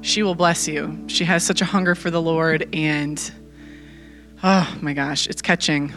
[0.08, 1.04] she will bless you.
[1.06, 3.30] She has such a hunger for the Lord, and
[4.42, 5.92] oh my gosh, it's catching.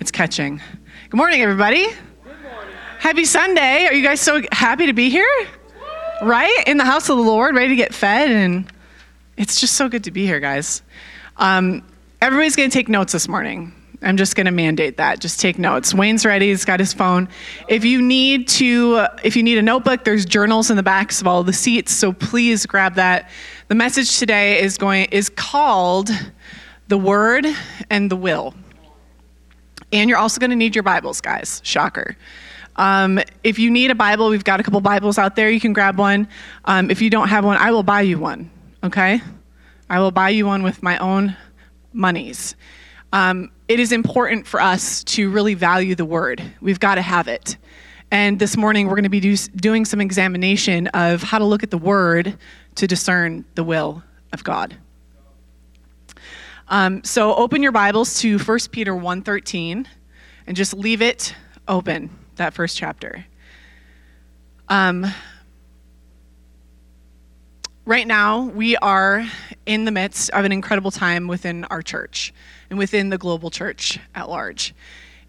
[0.00, 0.62] It's catching.
[1.10, 1.86] Good morning, everybody.
[1.88, 2.74] Good morning.
[2.98, 3.84] Happy Sunday.
[3.84, 5.46] Are you guys so happy to be here?
[6.22, 6.64] Right?
[6.66, 8.72] In the house of the Lord, ready to get fed, and
[9.36, 10.82] it's just so good to be here, guys.
[11.36, 11.84] Um,
[12.22, 13.74] everybody's going to take notes this morning.
[14.00, 15.18] I'm just going to mandate that.
[15.18, 15.92] Just take notes.
[15.92, 16.48] Wayne's ready.
[16.48, 17.28] He's got his phone.
[17.68, 21.26] If you need to, if you need a notebook, there's journals in the backs of
[21.26, 21.92] all the seats.
[21.92, 23.28] So please grab that.
[23.66, 26.10] The message today is going is called
[26.86, 27.46] the Word
[27.90, 28.54] and the Will.
[29.92, 31.60] And you're also going to need your Bibles, guys.
[31.64, 32.16] Shocker.
[32.76, 35.50] Um, if you need a Bible, we've got a couple Bibles out there.
[35.50, 36.28] You can grab one.
[36.66, 38.50] Um, if you don't have one, I will buy you one.
[38.84, 39.20] Okay?
[39.90, 41.36] I will buy you one with my own
[41.92, 42.54] monies.
[43.12, 46.42] Um, it is important for us to really value the word.
[46.60, 47.56] We've got to have it.
[48.10, 51.62] And this morning, we're going to be do, doing some examination of how to look
[51.62, 52.36] at the word
[52.76, 54.76] to discern the will of God.
[56.68, 59.86] Um, so open your Bibles to 1 Peter 1.13
[60.46, 61.34] and just leave it
[61.66, 63.24] open, that first chapter.
[64.68, 65.06] Um,
[67.88, 69.26] right now, we are
[69.64, 72.34] in the midst of an incredible time within our church
[72.68, 74.74] and within the global church at large.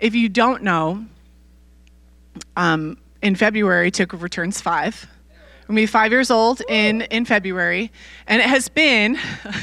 [0.01, 1.05] If you don't know,
[2.57, 5.07] um, in February, Takeover turns five.
[5.69, 7.93] We're be five years old in, in February,
[8.27, 9.17] and it has been,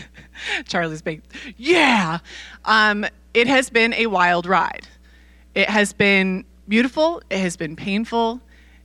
[0.66, 1.20] Charlie's big,
[1.58, 2.20] yeah,
[2.64, 4.88] um, it has been a wild ride.
[5.54, 8.40] It has been beautiful, it has been painful,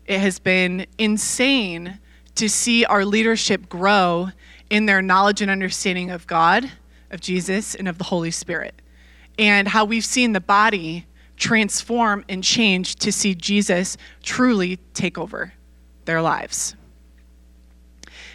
[0.05, 1.97] it has been insane
[2.35, 4.29] to see our leadership grow
[4.69, 6.71] in their knowledge and understanding of God,
[7.09, 8.81] of Jesus, and of the Holy Spirit
[9.37, 11.05] and how we've seen the body
[11.37, 15.53] transform and change to see Jesus truly take over
[16.05, 16.75] their lives.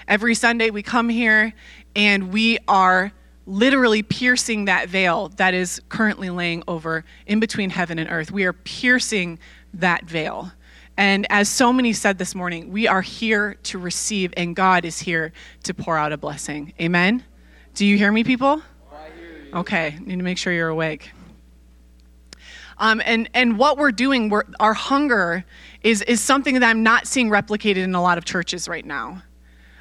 [0.08, 1.52] Every Sunday we come here
[1.94, 3.12] and we are
[3.46, 8.32] literally piercing that veil that is currently laying over in between heaven and earth.
[8.32, 9.38] We are piercing
[9.74, 10.50] that veil.
[10.96, 14.98] And as so many said this morning, we are here to receive, and God is
[14.98, 15.32] here
[15.64, 16.72] to pour out a blessing.
[16.80, 17.22] Amen?
[17.74, 18.62] Do you hear me, people?
[19.52, 21.10] Okay, need to make sure you're awake.
[22.78, 25.44] Um, and, and what we're doing, we're, our hunger
[25.82, 29.22] is, is something that I'm not seeing replicated in a lot of churches right now.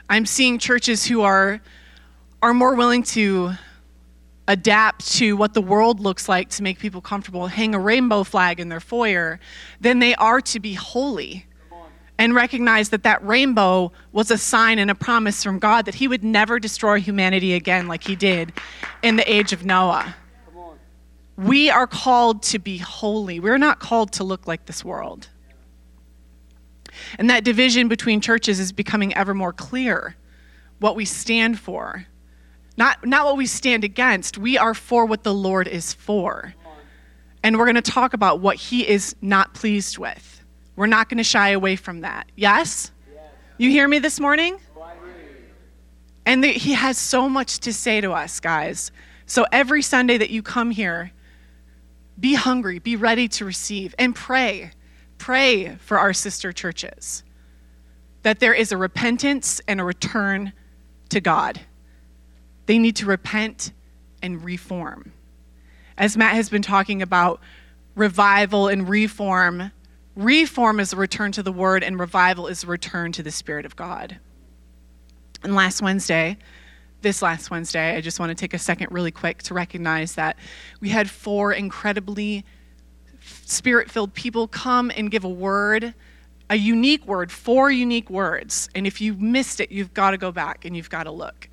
[0.09, 1.61] I'm seeing churches who are,
[2.41, 3.53] are more willing to
[4.47, 8.59] adapt to what the world looks like to make people comfortable, hang a rainbow flag
[8.59, 9.39] in their foyer,
[9.81, 11.45] than they are to be holy
[12.17, 16.07] and recognize that that rainbow was a sign and a promise from God that He
[16.07, 18.53] would never destroy humanity again like He did
[19.01, 20.15] in the age of Noah.
[21.37, 23.41] We are called to be holy.
[23.41, 25.27] We're not called to look like this world.
[27.19, 30.15] And that division between churches is becoming ever more clear
[30.79, 32.05] what we stand for.
[32.77, 34.37] Not, not what we stand against.
[34.37, 36.53] We are for what the Lord is for.
[37.43, 40.43] And we're going to talk about what He is not pleased with.
[40.75, 42.31] We're not going to shy away from that.
[42.35, 42.91] Yes?
[43.57, 44.59] You hear me this morning?
[46.25, 48.91] And the, he has so much to say to us, guys.
[49.27, 51.11] So every Sunday that you come here,
[52.19, 54.71] be hungry, be ready to receive, and pray.
[55.17, 57.23] Pray for our sister churches
[58.23, 60.51] that there is a repentance and a return
[61.09, 61.61] to God.
[62.65, 63.71] They need to repent
[64.21, 65.11] and reform.
[65.97, 67.39] As Matt has been talking about
[67.95, 69.71] revival and reform,
[70.15, 73.65] Reform is a return to the Word, and revival is a return to the Spirit
[73.65, 74.17] of God.
[75.43, 76.37] And last Wednesday,
[77.01, 80.37] this last Wednesday, I just want to take a second really quick to recognize that
[80.79, 82.45] we had four incredibly
[83.19, 85.93] spirit filled people come and give a word,
[86.49, 88.69] a unique word, four unique words.
[88.73, 91.49] And if you missed it, you've got to go back and you've got to look.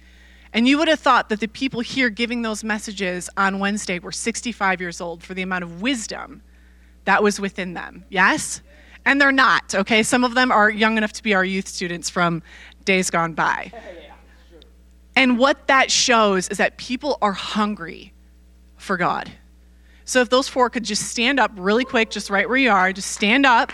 [0.53, 4.13] And you would have thought that the people here giving those messages on Wednesday were
[4.13, 6.43] 65 years old for the amount of wisdom
[7.05, 8.05] that was within them.
[8.11, 8.61] Yes?
[9.05, 10.03] And they're not, okay?
[10.03, 12.43] Some of them are young enough to be our youth students from
[12.85, 13.73] days gone by.
[15.15, 18.13] And what that shows is that people are hungry
[18.79, 19.31] for God.
[20.05, 22.93] So if those four could just stand up really quick, just right where you are,
[22.93, 23.73] just stand up,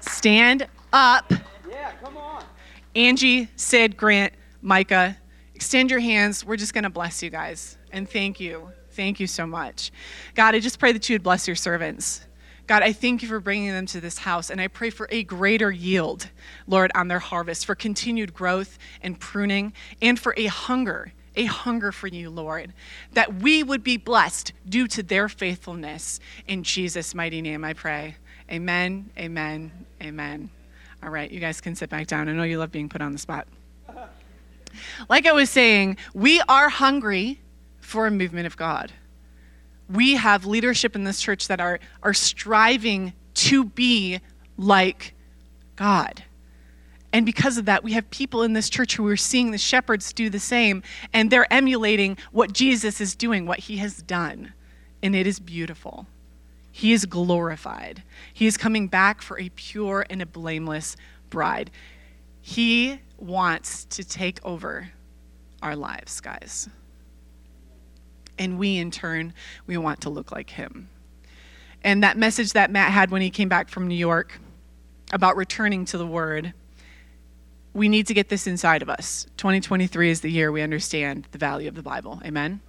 [0.00, 1.30] stand up.
[1.70, 2.42] Yeah, come on.
[2.96, 4.32] Angie, Sid, Grant,
[4.62, 5.16] Micah,
[5.58, 6.44] extend your hands.
[6.44, 7.76] We're just going to bless you guys.
[7.90, 8.70] And thank you.
[8.92, 9.90] Thank you so much.
[10.36, 12.24] God, I just pray that you would bless your servants.
[12.68, 15.24] God, I thank you for bringing them to this house, and I pray for a
[15.24, 16.30] greater yield,
[16.68, 21.90] Lord, on their harvest, for continued growth and pruning, and for a hunger, a hunger
[21.90, 22.72] for you, Lord,
[23.14, 26.20] that we would be blessed due to their faithfulness.
[26.46, 28.14] In Jesus' mighty name, I pray.
[28.48, 30.50] Amen, amen, amen.
[31.02, 32.28] All right, you guys can sit back down.
[32.28, 33.48] I know you love being put on the spot.
[35.08, 37.40] Like I was saying, we are hungry
[37.80, 38.92] for a movement of God
[39.88, 44.20] we have leadership in this church that are, are striving to be
[44.56, 45.14] like
[45.76, 46.24] God.
[47.12, 50.12] And because of that, we have people in this church who are seeing the shepherds
[50.12, 50.82] do the same,
[51.14, 54.52] and they're emulating what Jesus is doing, what he has done.
[55.02, 56.06] And it is beautiful.
[56.70, 58.02] He is glorified.
[58.34, 60.96] He is coming back for a pure and a blameless
[61.30, 61.70] bride.
[62.42, 64.90] He wants to take over
[65.62, 66.68] our lives, guys.
[68.38, 69.34] And we in turn
[69.66, 70.88] we want to look like him.
[71.82, 74.40] And that message that matt had when he came back from new york
[75.12, 76.52] about returning to the word
[77.72, 79.26] we need to get this inside of us.
[79.36, 82.20] 2023 is the year we understand the value of the bible.
[82.24, 82.60] Amen?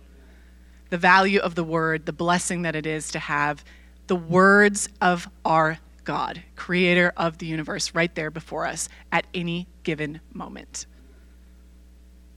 [0.90, 3.64] The value of the word the blessing that it is to have
[4.08, 5.80] the words of our
[6.14, 10.86] god creator of the universe right there before us at any given moment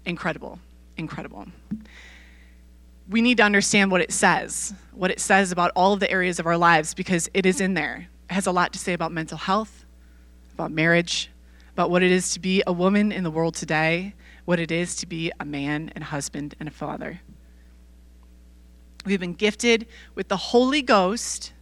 [0.05, 0.59] incredible
[0.97, 1.47] incredible
[3.09, 6.39] we need to understand what it says, what it says about all of the areas
[6.39, 8.09] of our lives, because it is in there.
[8.31, 9.85] It has a lot to say about mental health,
[10.55, 11.31] about marriage,
[11.73, 14.15] about what it is to be a woman in the world today,
[14.45, 17.21] what it is to be a man and husband and a father.
[19.05, 21.53] We've been gifted with the Holy Ghost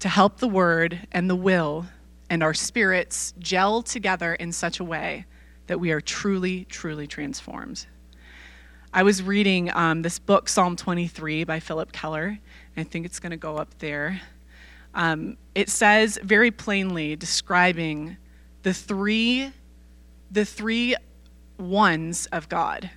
[0.00, 1.86] to help the word and the will
[2.30, 5.24] and our spirits gel together in such a way
[5.66, 7.86] that we are truly, truly transformed.
[8.92, 12.38] I was reading um, this book, Psalm 23 by Philip Keller.
[12.76, 14.20] I think it's going to go up there.
[14.94, 18.16] Um, it says very plainly, describing
[18.62, 19.52] the three,
[20.30, 20.96] the three
[21.58, 22.90] ones of God.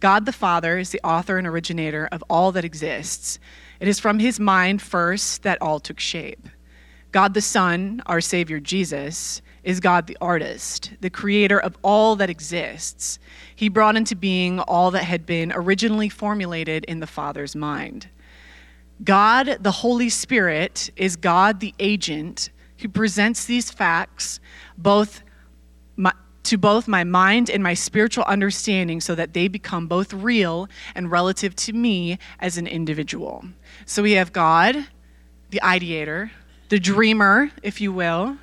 [0.00, 3.38] God the Father is the author and originator of all that exists.
[3.80, 6.48] It is from his mind first that all took shape.
[7.12, 12.30] God the Son, our Savior Jesus, is God the artist, the creator of all that
[12.30, 13.18] exists.
[13.54, 18.08] He brought into being all that had been originally formulated in the Father's mind.
[19.02, 24.40] God, the Holy Spirit, is God the agent who presents these facts
[24.78, 25.22] both
[26.46, 31.10] to both my mind and my spiritual understanding so that they become both real and
[31.10, 33.44] relative to me as an individual.
[33.84, 34.86] So we have God,
[35.50, 36.30] the ideator,
[36.68, 38.38] the dreamer, if you will,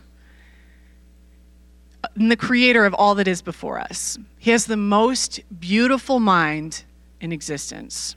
[2.15, 4.17] and the creator of all that is before us.
[4.37, 6.83] He has the most beautiful mind
[7.21, 8.15] in existence.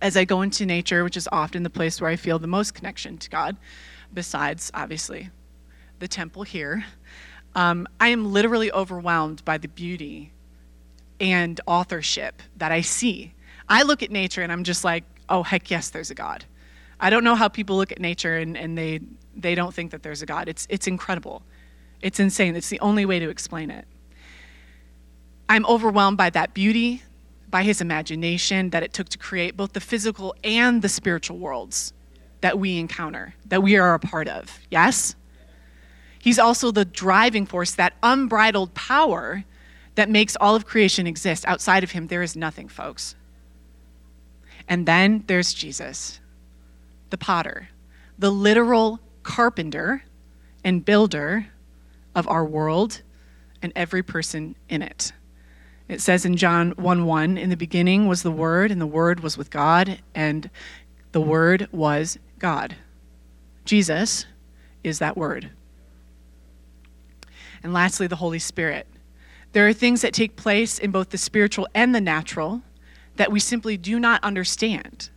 [0.00, 2.74] As I go into nature, which is often the place where I feel the most
[2.74, 3.56] connection to God,
[4.12, 5.30] besides, obviously,
[5.98, 6.84] the temple here,
[7.54, 10.32] um, I am literally overwhelmed by the beauty
[11.20, 13.32] and authorship that I see.
[13.68, 16.44] I look at nature and I'm just like, oh, heck yes, there's a God.
[17.00, 19.00] I don't know how people look at nature and, and they,
[19.36, 20.48] they don't think that there's a God.
[20.48, 21.42] It's, it's incredible.
[22.00, 22.56] It's insane.
[22.56, 23.86] It's the only way to explain it.
[25.48, 27.02] I'm overwhelmed by that beauty,
[27.50, 31.92] by his imagination that it took to create both the physical and the spiritual worlds
[32.40, 34.58] that we encounter, that we are a part of.
[34.70, 35.14] Yes?
[36.24, 39.44] He's also the driving force, that unbridled power
[39.94, 41.44] that makes all of creation exist.
[41.46, 43.14] Outside of him, there is nothing, folks.
[44.66, 46.20] And then there's Jesus,
[47.10, 47.68] the potter,
[48.18, 50.02] the literal carpenter
[50.64, 51.48] and builder
[52.14, 53.02] of our world
[53.60, 55.12] and every person in it.
[55.88, 59.20] It says in John 1 1, in the beginning was the Word, and the Word
[59.20, 60.48] was with God, and
[61.12, 62.76] the Word was God.
[63.66, 64.24] Jesus
[64.82, 65.50] is that Word.
[67.64, 68.86] And lastly, the Holy Spirit.
[69.52, 72.62] There are things that take place in both the spiritual and the natural
[73.16, 75.10] that we simply do not understand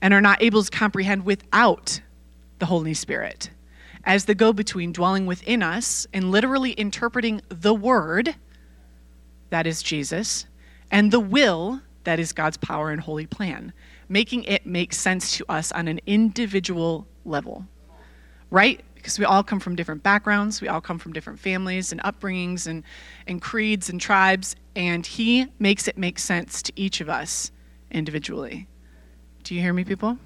[0.00, 2.00] and are not able to comprehend without
[2.58, 3.50] the Holy Spirit
[4.04, 8.34] as the go between dwelling within us and literally interpreting the word,
[9.50, 10.46] that is Jesus,
[10.90, 13.72] and the will, that is God's power and holy plan,
[14.08, 17.64] making it make sense to us on an individual level.
[18.50, 18.80] Right?
[19.02, 22.68] Because we all come from different backgrounds, we all come from different families and upbringings
[22.68, 22.84] and,
[23.26, 27.50] and creeds and tribes, and He makes it make sense to each of us
[27.90, 28.68] individually.
[29.42, 30.18] Do you hear me, people?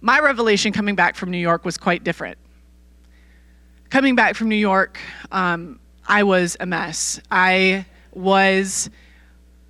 [0.00, 2.38] my revelation coming back from New York was quite different.
[3.90, 4.98] Coming back from New York,
[5.32, 7.20] um, I was a mess.
[7.30, 8.88] I was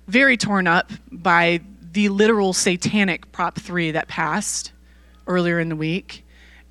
[0.07, 1.59] very torn up by
[1.91, 4.71] the literal satanic Prop 3 that passed
[5.27, 6.25] earlier in the week.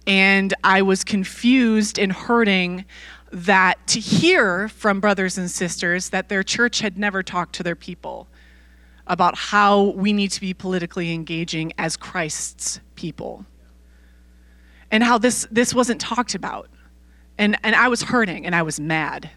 [0.08, 2.86] And I was confused and hurting
[3.30, 7.76] that to hear from brothers and sisters that their church had never talked to their
[7.76, 8.26] people
[9.06, 13.44] about how we need to be politically engaging as Christ's people
[14.90, 16.70] and how this, this wasn't talked about.
[17.36, 19.30] And, and I was hurting and I was mad.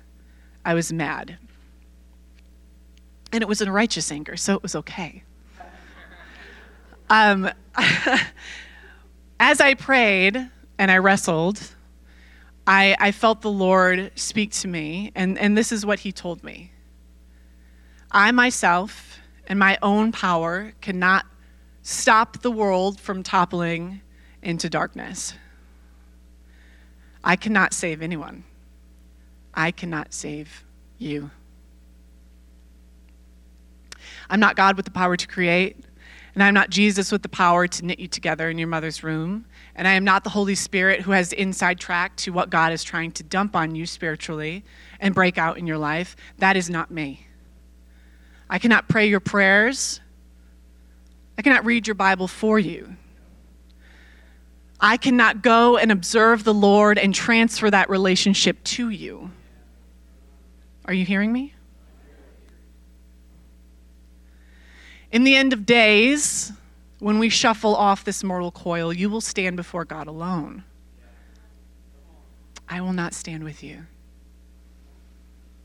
[0.64, 1.38] I was mad.
[3.34, 5.24] And it was a righteous anger, so it was okay.
[7.10, 7.50] Um,
[9.40, 10.50] as I prayed
[10.82, 11.76] and I wrestled,
[12.66, 16.44] I, I felt the Lord speak to me, and, and this is what He told
[16.44, 16.72] me.
[18.12, 21.28] I myself and my own power cannot
[21.84, 24.02] stop the world from toppling
[24.42, 25.36] into darkness.
[27.24, 28.44] I cannot save anyone.
[29.54, 30.66] I cannot save
[30.98, 31.30] you.
[34.32, 35.78] I'm not God with the power to create,
[36.34, 39.46] and I'm not Jesus with the power to knit you together in your mother's room,
[39.76, 42.84] and I am not the Holy Spirit who has inside track to what God is
[42.84, 44.64] trying to dump on you spiritually
[45.00, 46.16] and break out in your life.
[46.38, 47.28] That is not me.
[48.50, 50.02] I cannot pray your prayers.
[51.38, 52.96] I cannot read your Bible for you.
[54.80, 59.32] I cannot go and observe the Lord and transfer that relationship to you.
[60.86, 61.54] Are you hearing me?
[65.12, 66.52] In the end of days,
[67.00, 70.64] when we shuffle off this mortal coil, you will stand before God alone.
[72.70, 73.86] I will not stand with you.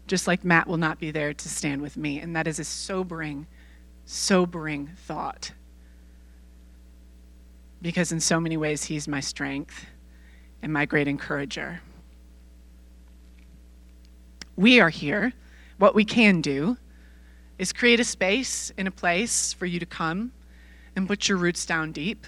[0.06, 2.20] Just like Matt will not be there to stand with me.
[2.20, 3.46] And that is a sobering,
[4.04, 5.52] sobering thought
[7.82, 9.86] because in so many ways he's my strength
[10.62, 11.80] and my great encourager.
[14.56, 15.32] We are here.
[15.78, 16.78] What we can do
[17.58, 20.32] is create a space in a place for you to come
[20.94, 22.26] and put your roots down deep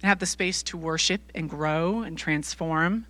[0.00, 3.06] and have the space to worship and grow and transform.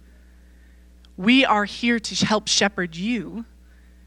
[1.16, 3.45] We are here to help shepherd you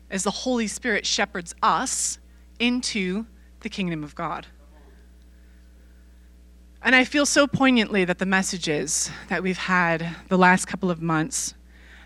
[0.09, 2.19] as the Holy Spirit shepherds us
[2.59, 3.25] into
[3.61, 4.47] the kingdom of God.
[6.81, 11.01] And I feel so poignantly that the messages that we've had the last couple of
[11.01, 11.53] months,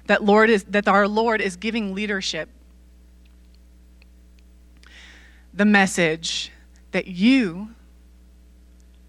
[0.06, 2.50] that, Lord is, that our Lord is giving leadership
[5.58, 6.52] the message
[6.92, 7.70] that you,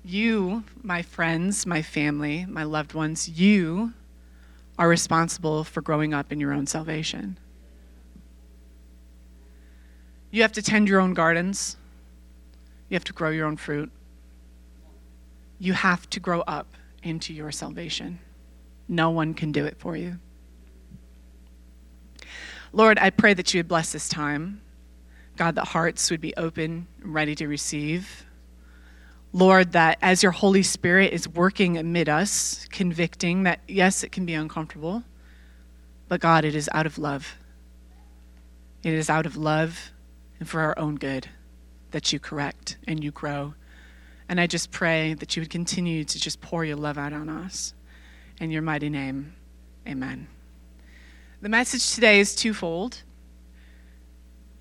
[0.04, 3.92] you, my friends, my family, my loved ones, you
[4.78, 7.38] are responsible for growing up in your own salvation.
[10.32, 11.76] You have to tend your own gardens.
[12.88, 13.92] You have to grow your own fruit
[15.58, 16.66] you have to grow up
[17.02, 18.18] into your salvation.
[18.88, 20.18] No one can do it for you.
[22.72, 24.60] Lord, I pray that you would bless this time.
[25.38, 28.26] God, that hearts would be open and ready to receive.
[29.32, 34.26] Lord, that as your Holy Spirit is working amid us, convicting that, yes, it can
[34.26, 35.02] be uncomfortable,
[36.08, 37.36] but God, it is out of love.
[38.82, 39.92] It is out of love
[40.38, 41.28] and for our own good
[41.90, 43.54] that you correct and you grow
[44.28, 47.28] and I just pray that you would continue to just pour your love out on
[47.28, 47.74] us.
[48.40, 49.34] In your mighty name,
[49.86, 50.28] amen.
[51.40, 53.02] The message today is twofold.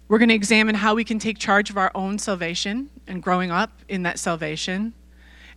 [0.07, 3.51] We're going to examine how we can take charge of our own salvation and growing
[3.51, 4.93] up in that salvation,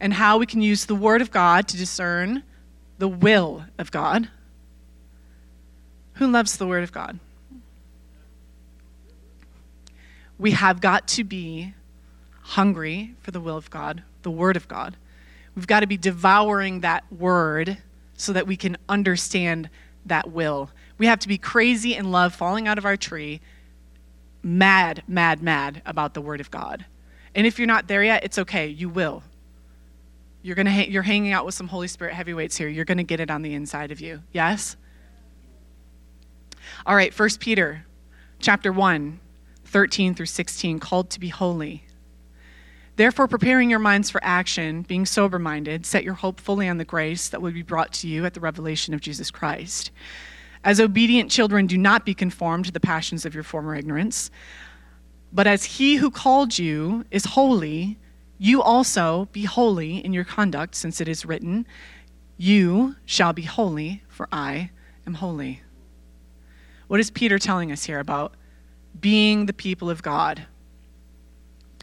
[0.00, 2.42] and how we can use the Word of God to discern
[2.98, 4.28] the will of God.
[6.14, 7.18] Who loves the Word of God?
[10.38, 11.74] We have got to be
[12.42, 14.96] hungry for the will of God, the Word of God.
[15.54, 17.78] We've got to be devouring that Word
[18.16, 19.68] so that we can understand
[20.06, 20.70] that will.
[20.98, 23.40] We have to be crazy in love, falling out of our tree,
[24.42, 26.86] mad, mad, mad about the Word of God.
[27.34, 28.66] And if you're not there yet, it's okay.
[28.66, 29.22] You will.
[30.42, 32.68] You're gonna ha- you're hanging out with some Holy Spirit heavyweights here.
[32.68, 34.22] You're gonna get it on the inside of you.
[34.32, 34.76] Yes.
[36.86, 37.12] All right.
[37.12, 37.84] First Peter,
[38.38, 39.20] chapter one,
[39.64, 41.84] 13 through 16, called to be holy.
[42.96, 46.84] Therefore, preparing your minds for action, being sober minded, set your hope fully on the
[46.84, 49.90] grace that will be brought to you at the revelation of Jesus Christ.
[50.62, 54.30] As obedient children, do not be conformed to the passions of your former ignorance,
[55.32, 57.98] but as he who called you is holy,
[58.38, 61.66] you also be holy in your conduct, since it is written,
[62.36, 64.70] You shall be holy, for I
[65.06, 65.62] am holy.
[66.88, 68.34] What is Peter telling us here about
[69.00, 70.46] being the people of God?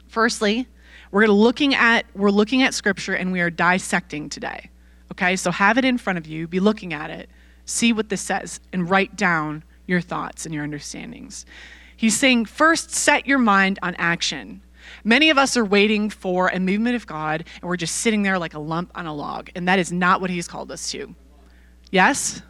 [0.08, 0.68] Firstly,
[1.12, 4.70] we're looking at we're looking at scripture and we are dissecting today.
[5.12, 5.36] Okay?
[5.36, 7.30] So have it in front of you, be looking at it,
[7.68, 11.46] see what this says and write down your thoughts and your understandings.
[11.96, 14.62] He's saying first set your mind on action.
[15.04, 18.40] Many of us are waiting for a movement of God, and we're just sitting there
[18.40, 21.14] like a lump on a log, and that is not what He's called us to.
[21.92, 22.42] Yes?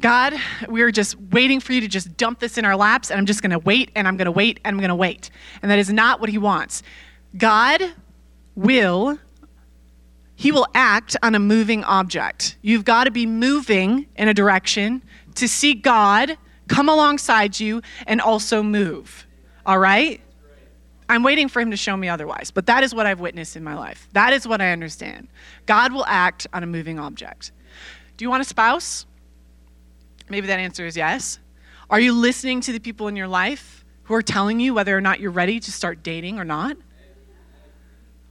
[0.00, 0.34] God,
[0.68, 3.42] we're just waiting for you to just dump this in our laps, and I'm just
[3.42, 5.30] going to wait, and I'm going to wait, and I'm going to wait.
[5.62, 6.82] And that is not what He wants.
[7.36, 7.82] God
[8.54, 9.18] will
[10.38, 12.58] he will act on a moving object.
[12.62, 15.02] You've got to be moving in a direction
[15.34, 19.26] to see God come alongside you and also move.
[19.66, 20.20] All right?
[21.08, 23.64] I'm waiting for him to show me otherwise, but that is what I've witnessed in
[23.64, 24.08] my life.
[24.12, 25.26] That is what I understand.
[25.66, 27.50] God will act on a moving object.
[28.16, 29.06] Do you want a spouse?
[30.28, 31.40] Maybe that answer is yes.
[31.90, 35.00] Are you listening to the people in your life who are telling you whether or
[35.00, 36.76] not you're ready to start dating or not?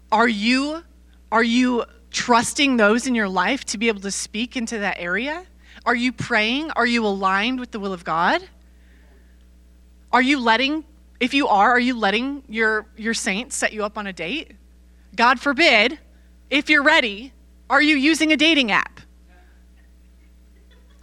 [0.10, 0.84] Are you
[1.31, 5.46] are you trusting those in your life to be able to speak into that area?
[5.86, 6.72] Are you praying?
[6.72, 8.41] Are you aligned with the will of God?
[10.12, 10.86] Are you letting,
[11.19, 14.53] if you are, are you letting your, your saints set you up on a date?
[15.15, 16.00] God forbid,
[16.50, 17.34] if you're ready,
[17.69, 19.01] are you using a dating app?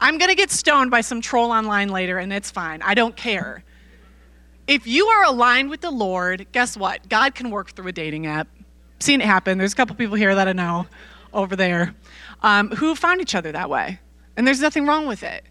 [0.00, 2.82] I'm going to get stoned by some troll online later, and it's fine.
[2.82, 3.64] I don't care.
[4.66, 7.08] If you are aligned with the Lord, guess what?
[7.08, 8.48] God can work through a dating app
[9.04, 9.58] seen it happen.
[9.58, 10.86] There's a couple people here that I know
[11.32, 11.94] over there
[12.42, 14.00] um, who found each other that way.
[14.36, 15.44] And there's nothing wrong with it.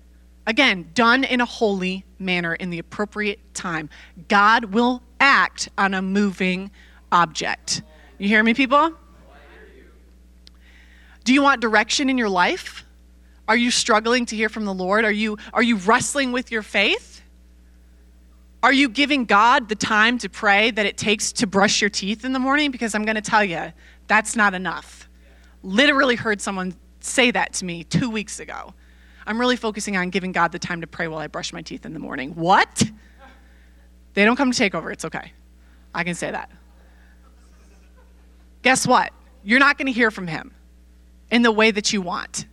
[0.45, 3.89] Again, done in a holy manner in the appropriate time.
[4.27, 6.71] God will act on a moving
[7.11, 7.81] object.
[8.17, 8.93] You hear me, people?
[11.23, 12.83] Do you want direction in your life?
[13.47, 15.05] Are you struggling to hear from the Lord?
[15.05, 17.12] Are you, are you wrestling with your faith?
[18.63, 22.23] Are you giving God the time to pray that it takes to brush your teeth
[22.23, 22.71] in the morning?
[22.71, 23.73] Because I'm going to tell you,
[24.07, 25.09] that's not enough.
[25.63, 28.73] Literally heard someone say that to me two weeks ago.
[29.27, 31.85] I'm really focusing on giving God the time to pray while I brush my teeth
[31.85, 32.35] in the morning.
[32.35, 32.89] What?
[34.13, 34.93] They don't come to Takeover.
[34.93, 35.33] It's okay.
[35.93, 36.49] I can say that.
[38.61, 39.11] Guess what?
[39.43, 40.53] You're not going to hear from Him
[41.29, 42.45] in the way that you want.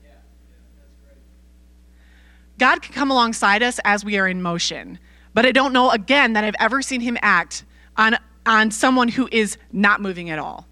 [2.59, 4.99] God can come alongside us as we are in motion.
[5.33, 7.65] But I don't know, again, that I've ever seen him act
[7.97, 10.67] on, on someone who is not moving at all.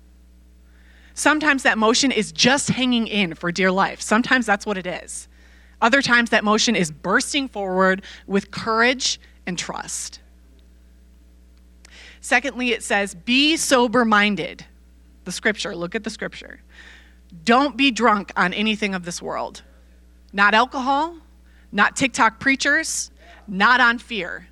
[1.14, 4.00] Sometimes that motion is just hanging in for dear life.
[4.00, 5.28] Sometimes that's what it is.
[5.80, 10.20] Other times that motion is bursting forward with courage and trust.
[12.20, 14.64] Secondly, it says, be sober minded.
[15.24, 16.60] The scripture, look at the scripture.
[17.44, 19.62] Don't be drunk on anything of this world.
[20.32, 21.16] Not alcohol,
[21.70, 23.10] not TikTok preachers,
[23.46, 24.47] not on fear.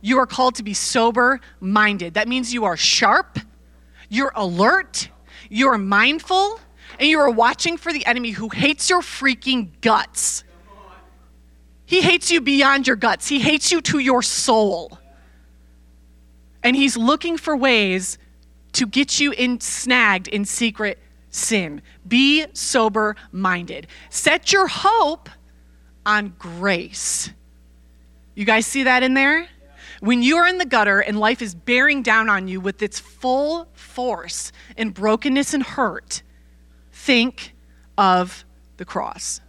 [0.00, 2.14] You are called to be sober minded.
[2.14, 3.38] That means you are sharp,
[4.08, 5.08] you're alert,
[5.48, 6.60] you're mindful,
[6.98, 10.44] and you are watching for the enemy who hates your freaking guts.
[11.84, 14.98] He hates you beyond your guts, he hates you to your soul.
[16.62, 18.18] And he's looking for ways
[18.72, 20.98] to get you in snagged in secret
[21.30, 21.82] sin.
[22.06, 23.86] Be sober minded.
[24.10, 25.28] Set your hope
[26.04, 27.30] on grace
[28.40, 29.46] you guys see that in there?
[30.00, 32.98] When you are in the gutter and life is bearing down on you with its
[32.98, 36.22] full force and brokenness and hurt,
[36.90, 37.54] think
[37.98, 38.44] of
[38.78, 39.40] the cross.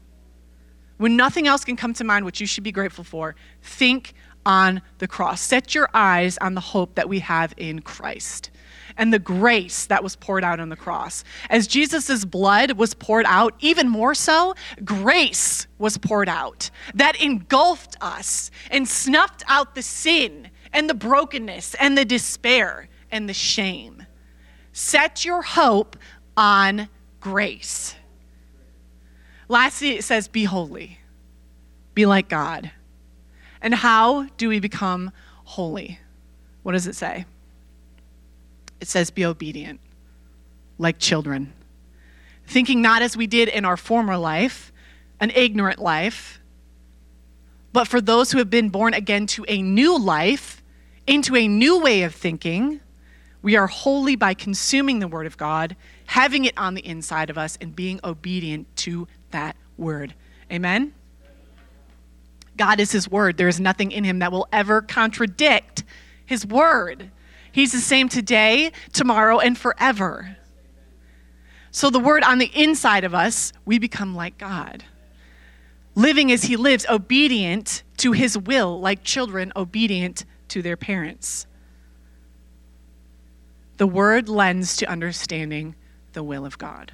[0.97, 4.13] When nothing else can come to mind what you should be grateful for, think
[4.45, 5.41] on the cross.
[5.41, 8.51] Set your eyes on the hope that we have in Christ
[8.97, 11.23] and the grace that was poured out on the cross.
[11.49, 17.95] As Jesus' blood was poured out, even more so, grace was poured out that engulfed
[18.01, 24.05] us and snuffed out the sin and the brokenness and the despair and the shame.
[24.73, 25.97] Set your hope
[26.37, 26.87] on
[27.19, 27.95] grace.
[29.47, 30.99] Lastly, it says, Be holy,
[31.93, 32.71] be like God.
[33.61, 35.11] And how do we become
[35.43, 35.99] holy?
[36.63, 37.25] What does it say?
[38.81, 39.79] It says, Be obedient,
[40.77, 41.53] like children.
[42.45, 44.73] Thinking not as we did in our former life,
[45.21, 46.41] an ignorant life,
[47.71, 50.61] but for those who have been born again to a new life,
[51.07, 52.81] into a new way of thinking,
[53.41, 57.37] we are holy by consuming the Word of God, having it on the inside of
[57.37, 60.13] us, and being obedient to that Word.
[60.51, 60.93] Amen?
[62.57, 63.37] God is His Word.
[63.37, 65.83] There is nothing in Him that will ever contradict
[66.25, 67.09] His Word.
[67.51, 70.37] He's the same today, tomorrow, and forever.
[71.71, 74.83] So, the word on the inside of us, we become like God.
[75.95, 81.47] Living as He lives, obedient to His will, like children obedient to their parents.
[83.77, 85.75] The word lends to understanding
[86.13, 86.91] the will of God.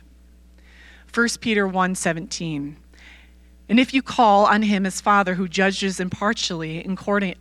[1.14, 2.76] 1 Peter 1:17
[3.70, 6.86] And if you call on him as Father who judges impartially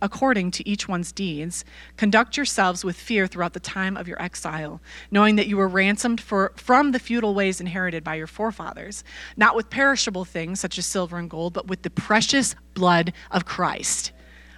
[0.01, 1.63] according, to each one's deeds,
[1.95, 6.19] conduct yourselves with fear throughout the time of your exile, knowing that you were ransomed
[6.19, 9.05] for, from the futile ways inherited by your forefathers,
[9.37, 13.45] not with perishable things such as silver and gold, but with the precious blood of
[13.45, 14.11] Christ,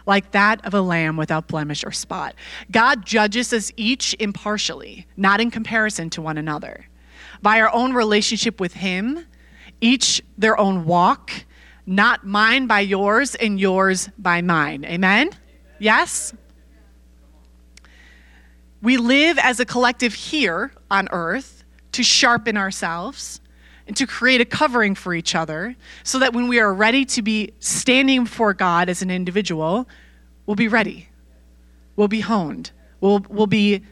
[0.08, 2.34] like that of a lamb without blemish or spot.
[2.72, 6.88] God judges us each impartially, not in comparison to one another.
[7.44, 9.28] By our own relationship with him,
[9.82, 11.32] each their own walk,
[11.86, 14.86] not mine by yours and yours by mine.
[14.86, 15.28] Amen?
[15.28, 15.39] Amen?
[15.80, 16.34] Yes?
[18.82, 21.63] We live as a collective here on earth
[21.94, 23.42] to sharpen ourselves
[23.88, 27.22] and to create a covering for each other so that when we are ready to
[27.22, 29.88] be standing before God as an individual,
[30.46, 31.10] we'll be ready.
[31.96, 32.72] We'll be honed.
[33.02, 33.84] We'll, we'll be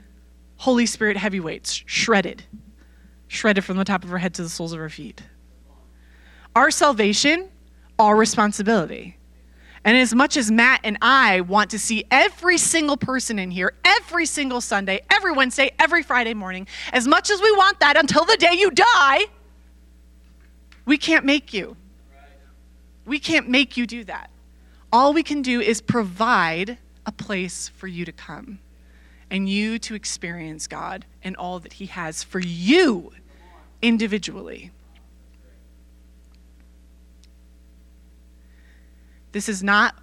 [0.58, 2.44] Holy Spirit heavyweights, shredded,
[3.28, 5.22] shredded from the top of our head to the soles of our feet.
[6.56, 7.50] Our salvation
[8.00, 9.18] our responsibility.
[9.84, 13.74] And as much as Matt and I want to see every single person in here
[13.86, 18.26] every single Sunday, every Wednesday, every Friday morning, as much as we want that until
[18.26, 19.26] the day you die,
[20.86, 21.76] we can't make you.
[23.06, 24.30] We can't make you do that.
[24.92, 28.60] All we can do is provide a place for you to come
[29.30, 33.12] and you to experience God and all that He has for you
[33.82, 34.72] individually.
[39.38, 39.94] This is not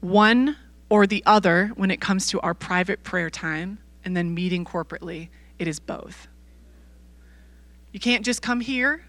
[0.00, 0.56] one
[0.88, 5.28] or the other when it comes to our private prayer time and then meeting corporately.
[5.58, 6.26] It is both.
[7.92, 9.04] You can't just come here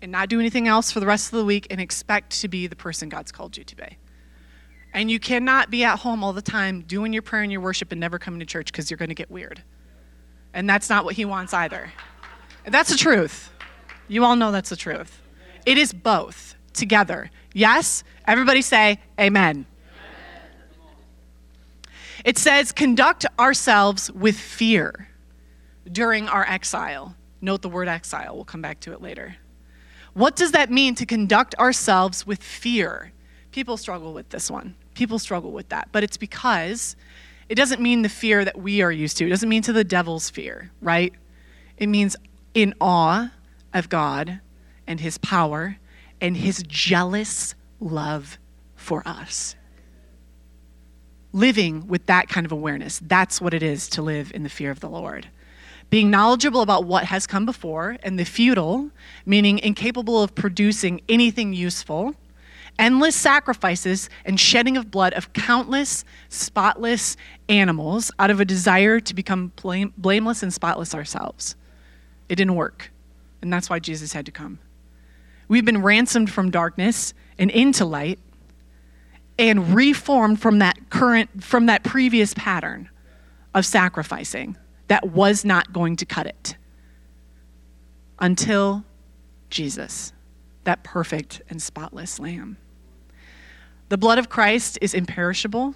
[0.00, 2.66] and not do anything else for the rest of the week and expect to be
[2.66, 3.98] the person God's called you to be.
[4.94, 7.92] And you cannot be at home all the time doing your prayer and your worship
[7.92, 9.62] and never coming to church because you're going to get weird.
[10.54, 11.92] And that's not what He wants either.
[12.64, 13.52] That's the truth.
[14.08, 15.20] You all know that's the truth.
[15.66, 17.30] It is both together.
[17.52, 18.04] Yes?
[18.28, 19.64] Everybody say amen.
[22.26, 25.08] It says, conduct ourselves with fear
[25.90, 27.16] during our exile.
[27.40, 29.36] Note the word exile, we'll come back to it later.
[30.12, 33.12] What does that mean to conduct ourselves with fear?
[33.50, 34.74] People struggle with this one.
[34.92, 35.88] People struggle with that.
[35.90, 36.96] But it's because
[37.48, 39.26] it doesn't mean the fear that we are used to.
[39.26, 41.14] It doesn't mean to the devil's fear, right?
[41.78, 42.14] It means
[42.52, 43.30] in awe
[43.72, 44.40] of God
[44.86, 45.78] and his power
[46.20, 48.38] and his jealous love
[48.76, 49.54] for us.
[51.32, 54.70] Living with that kind of awareness, that's what it is to live in the fear
[54.70, 55.28] of the Lord.
[55.90, 58.90] Being knowledgeable about what has come before and the futile,
[59.24, 62.14] meaning incapable of producing anything useful,
[62.78, 67.16] endless sacrifices and shedding of blood of countless spotless
[67.48, 71.56] animals out of a desire to become blame- blameless and spotless ourselves.
[72.28, 72.90] It didn't work,
[73.40, 74.58] and that's why Jesus had to come.
[75.48, 78.18] We've been ransomed from darkness and into light
[79.38, 82.90] and reformed from that current from that previous pattern
[83.54, 84.56] of sacrificing
[84.88, 86.56] that was not going to cut it
[88.18, 88.84] until
[89.50, 90.12] Jesus,
[90.64, 92.58] that perfect and spotless lamb.
[93.88, 95.74] The blood of Christ is imperishable.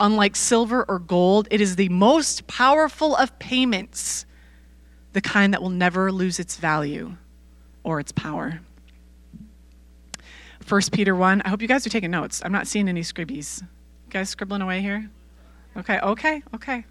[0.00, 4.24] Unlike silver or gold, it is the most powerful of payments,
[5.12, 7.16] the kind that will never lose its value
[7.84, 8.60] or its power.
[10.68, 11.42] 1 Peter 1.
[11.42, 12.42] I hope you guys are taking notes.
[12.44, 13.62] I'm not seeing any scribbies.
[13.62, 15.10] You guys scribbling away here?
[15.76, 16.84] Okay, okay, okay.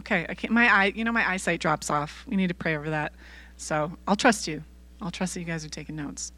[0.00, 2.24] Okay, I can't, my eye, you know, my eyesight drops off.
[2.26, 3.12] We need to pray over that.
[3.56, 4.64] So I'll trust you.
[5.00, 6.32] I'll trust that you guys are taking notes.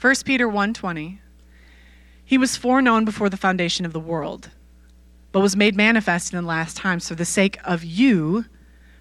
[0.00, 1.18] 1 Peter 1.20.
[2.24, 4.50] He was foreknown before the foundation of the world,
[5.32, 8.46] but was made manifest in the last times for the sake of you,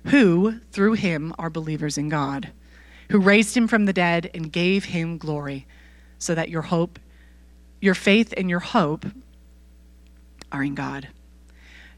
[0.07, 2.51] who, through him, are believers in God,
[3.09, 5.67] who raised him from the dead and gave him glory,
[6.17, 6.99] so that your hope
[7.81, 9.05] your faith and your hope
[10.51, 11.09] are in God.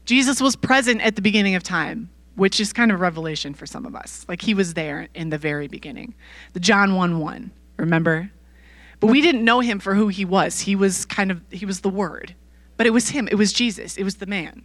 [0.04, 3.86] Jesus was present at the beginning of time, which is kind of revelation for some
[3.86, 4.24] of us.
[4.28, 6.14] Like he was there in the very beginning.
[6.52, 8.30] The John 1 1, remember?
[9.00, 10.60] But we didn't know him for who he was.
[10.60, 12.34] He was kind of, he was the Word.
[12.76, 14.64] But it was him, it was Jesus, it was the man.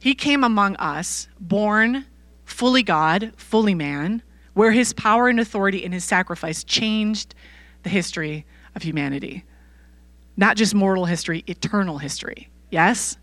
[0.00, 2.06] He came among us, born
[2.44, 4.22] fully God, fully man,
[4.54, 7.34] where his power and authority and his sacrifice changed
[7.82, 9.44] the history of humanity.
[10.38, 12.48] Not just mortal history, eternal history.
[12.70, 13.18] Yes?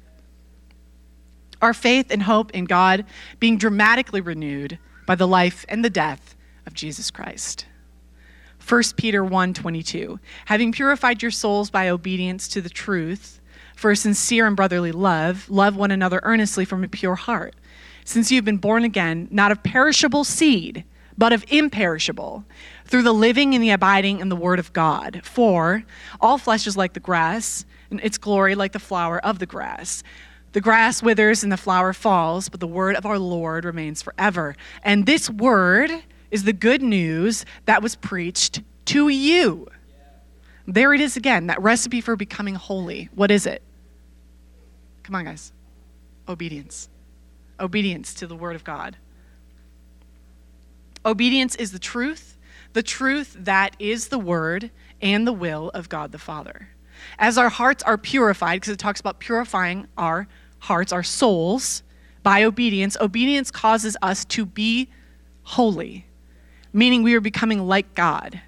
[1.61, 3.05] Our faith and hope in God
[3.39, 6.35] being dramatically renewed by the life and the death
[6.67, 7.67] of Jesus Christ.
[8.67, 13.39] 1 Peter 1:22 Having purified your souls by obedience to the truth
[13.75, 17.55] for a sincere and brotherly love love one another earnestly from a pure heart
[18.03, 20.83] since you've been born again not of perishable seed
[21.17, 22.43] but of imperishable,
[22.85, 25.21] through the living and the abiding in the word of God.
[25.23, 25.83] For
[26.21, 30.03] all flesh is like the grass, and its glory like the flower of the grass.
[30.53, 34.55] The grass withers and the flower falls, but the word of our Lord remains forever.
[34.83, 35.91] And this word
[36.31, 39.67] is the good news that was preached to you.
[40.67, 43.09] There it is again, that recipe for becoming holy.
[43.13, 43.61] What is it?
[45.03, 45.51] Come on, guys.
[46.27, 46.89] Obedience.
[47.59, 48.97] Obedience to the word of God.
[51.05, 52.37] Obedience is the truth,
[52.73, 56.69] the truth that is the word and the will of God the Father.
[57.19, 60.27] As our hearts are purified, because it talks about purifying our
[60.59, 61.83] hearts, our souls,
[62.23, 64.89] by obedience, obedience causes us to be
[65.43, 66.07] holy,
[66.73, 68.41] meaning we are becoming like God.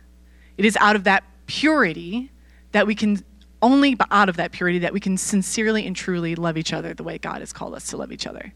[0.58, 2.32] It is out of that purity
[2.72, 3.24] that we can,
[3.62, 7.04] only out of that purity, that we can sincerely and truly love each other the
[7.04, 8.52] way God has called us to love each other.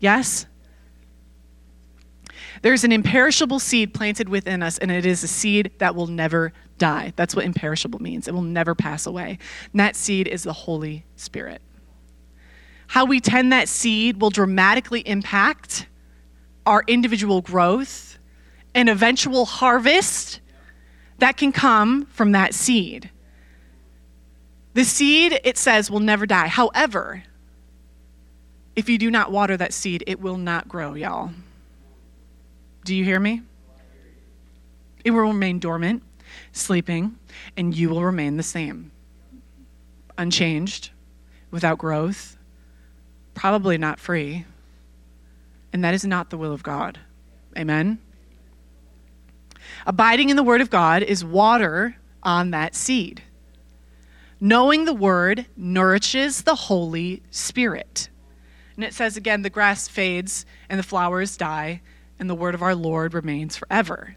[0.00, 0.46] Yes?
[2.62, 6.52] There's an imperishable seed planted within us, and it is a seed that will never
[6.78, 7.12] die.
[7.16, 8.28] That's what imperishable means.
[8.28, 9.38] It will never pass away.
[9.72, 11.62] And that seed is the Holy Spirit.
[12.88, 15.86] How we tend that seed will dramatically impact
[16.64, 18.18] our individual growth
[18.74, 20.40] and eventual harvest
[21.18, 23.10] that can come from that seed.
[24.74, 26.48] The seed, it says, will never die.
[26.48, 27.22] However,
[28.74, 31.30] if you do not water that seed, it will not grow, y'all.
[32.86, 33.42] Do you hear me?
[35.04, 36.04] It will remain dormant,
[36.52, 37.18] sleeping,
[37.56, 38.92] and you will remain the same.
[40.16, 40.90] Unchanged,
[41.50, 42.36] without growth,
[43.34, 44.44] probably not free.
[45.72, 47.00] And that is not the will of God.
[47.58, 47.98] Amen?
[49.84, 53.20] Abiding in the Word of God is water on that seed.
[54.38, 58.10] Knowing the Word nourishes the Holy Spirit.
[58.76, 61.82] And it says again, the grass fades and the flowers die,
[62.18, 64.16] and the word of our Lord remains forever.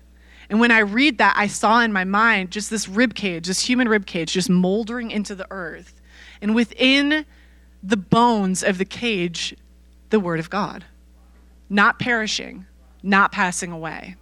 [0.49, 3.67] And when I read that, I saw in my mind just this rib cage, this
[3.67, 6.01] human rib cage, just moldering into the earth.
[6.41, 7.25] And within
[7.83, 9.55] the bones of the cage,
[10.09, 10.85] the word of God,
[11.69, 12.65] not perishing,
[13.03, 14.15] not passing away.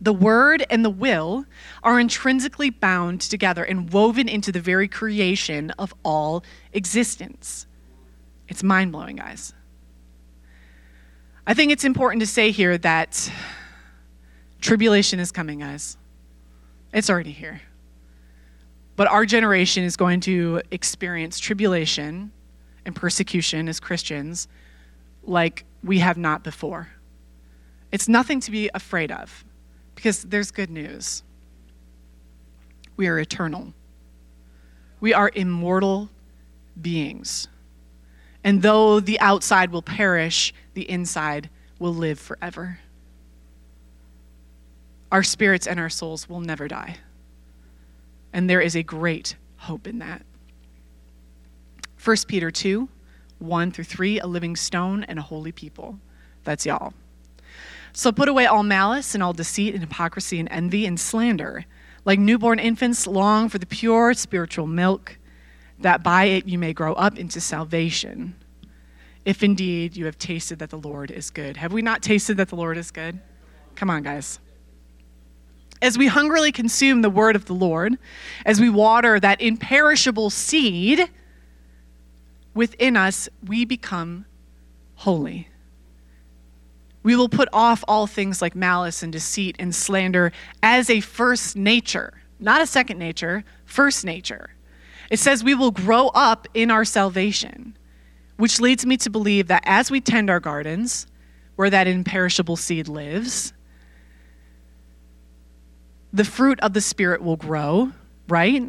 [0.00, 1.44] The word and the will
[1.82, 7.66] are intrinsically bound together and woven into the very creation of all existence.
[8.48, 9.54] It's mind blowing, guys.
[11.44, 13.30] I think it's important to say here that
[14.60, 15.96] tribulation is coming, guys.
[16.92, 17.60] It's already here.
[18.94, 22.30] But our generation is going to experience tribulation
[22.84, 24.46] and persecution as Christians
[25.24, 26.88] like we have not before.
[27.90, 29.44] It's nothing to be afraid of
[29.96, 31.24] because there's good news.
[32.96, 33.72] We are eternal,
[35.00, 36.08] we are immortal
[36.80, 37.48] beings.
[38.44, 42.78] And though the outside will perish, the inside will live forever.
[45.10, 46.96] Our spirits and our souls will never die.
[48.32, 50.22] And there is a great hope in that.
[52.02, 52.88] 1 Peter 2
[53.38, 55.98] 1 through 3, a living stone and a holy people.
[56.44, 56.94] That's y'all.
[57.92, 61.64] So put away all malice and all deceit and hypocrisy and envy and slander.
[62.04, 65.18] Like newborn infants, long for the pure spiritual milk
[65.82, 68.34] that by it you may grow up into salvation,
[69.24, 71.56] if indeed you have tasted that the Lord is good.
[71.56, 73.20] Have we not tasted that the Lord is good?
[73.74, 74.38] Come on, guys.
[75.80, 77.98] As we hungrily consume the word of the Lord,
[78.46, 81.10] as we water that imperishable seed
[82.54, 84.24] within us, we become
[84.94, 85.48] holy.
[87.02, 90.30] We will put off all things like malice and deceit and slander
[90.62, 94.50] as a first nature, not a second nature, first nature.
[95.12, 97.76] It says we will grow up in our salvation,
[98.38, 101.06] which leads me to believe that as we tend our gardens,
[101.56, 103.52] where that imperishable seed lives,
[106.14, 107.92] the fruit of the Spirit will grow,
[108.26, 108.64] right?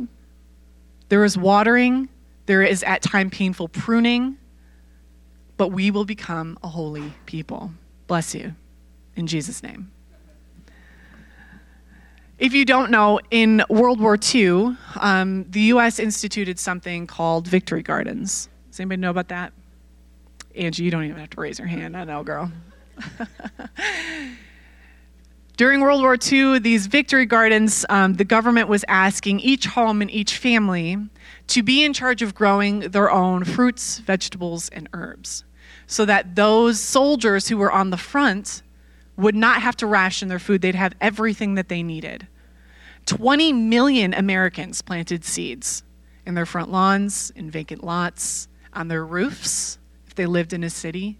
[1.08, 2.10] There is watering,
[2.46, 4.38] there is at time painful pruning,
[5.56, 7.72] but we will become a holy people.
[8.08, 8.54] Bless you.
[9.16, 9.93] In Jesus' name.
[12.44, 15.98] If you don't know, in World War II, um, the U.S.
[15.98, 18.50] instituted something called Victory Gardens.
[18.70, 19.54] Does anybody know about that?
[20.54, 21.96] Angie, you don't even have to raise your hand.
[21.96, 22.52] I know, girl.
[25.56, 30.12] During World War II, these victory gardens, um, the government was asking each home and
[30.12, 30.98] each family
[31.48, 35.46] to be in charge of growing their own fruits, vegetables, and herbs
[35.88, 38.64] so that those soldiers who were on the front
[39.16, 40.62] would not have to ration their food.
[40.62, 42.28] They'd have everything that they needed.
[43.06, 45.84] 20 million Americans planted seeds
[46.26, 50.70] in their front lawns, in vacant lots, on their roofs, if they lived in a
[50.70, 51.20] city.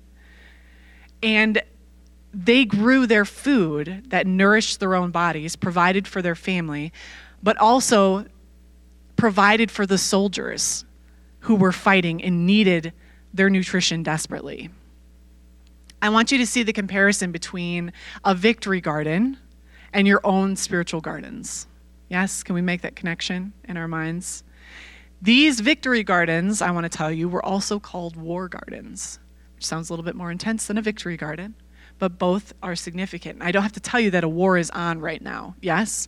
[1.22, 1.62] And
[2.34, 6.92] they grew their food that nourished their own bodies, provided for their family,
[7.42, 8.26] but also
[9.16, 10.86] provided for the soldiers
[11.42, 12.94] who were fighting and needed
[13.34, 14.70] their nutrition desperately.
[16.02, 17.94] I want you to see the comparison between
[18.26, 19.38] a victory garden
[19.94, 21.68] and your own spiritual gardens.
[22.14, 24.44] Yes, can we make that connection in our minds?
[25.20, 29.18] These victory gardens, I want to tell you, were also called war gardens,
[29.56, 31.56] which sounds a little bit more intense than a victory garden,
[31.98, 33.42] but both are significant.
[33.42, 35.56] I don't have to tell you that a war is on right now.
[35.60, 36.08] Yes?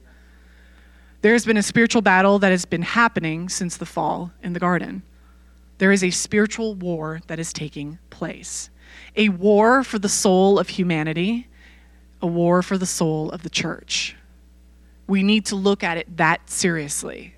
[1.21, 5.01] There's been a spiritual battle that has been happening since the fall in the garden.
[5.79, 8.69] There is a spiritual war that is taking place.
[9.15, 11.47] A war for the soul of humanity,
[12.21, 14.15] a war for the soul of the church.
[15.07, 17.35] We need to look at it that seriously.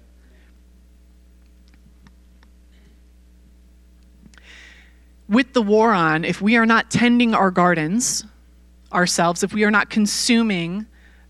[5.27, 8.23] With the war on, if we are not tending our gardens
[8.93, 10.85] ourselves, if we are not consuming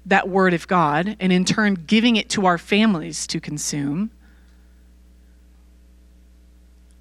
[0.05, 4.11] that word of God and in turn giving it to our families to consume,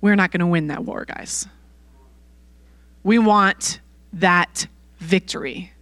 [0.01, 1.47] we're not going to win that war, guys.
[3.03, 3.81] We want
[4.15, 4.67] that
[4.99, 5.73] victory.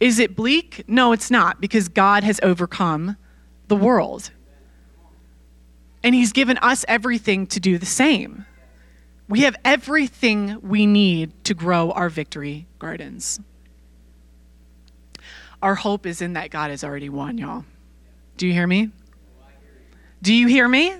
[0.00, 0.82] Is it bleak?
[0.88, 3.16] No, it's not, because God has overcome
[3.68, 4.30] the world.
[6.02, 8.46] And He's given us everything to do the same.
[9.28, 13.38] We have everything we need to grow our victory gardens.
[15.62, 17.64] Our hope is in that God has already won, y'all.
[18.38, 18.90] Do you hear me?
[20.22, 20.94] Do you hear me?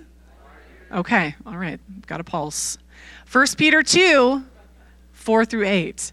[0.92, 2.76] Okay, all right, got a pulse.
[3.32, 4.44] 1 Peter 2
[5.12, 6.12] 4 through 8.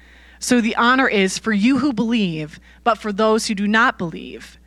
[0.41, 4.57] So the honor is for you who believe, but for those who do not believe.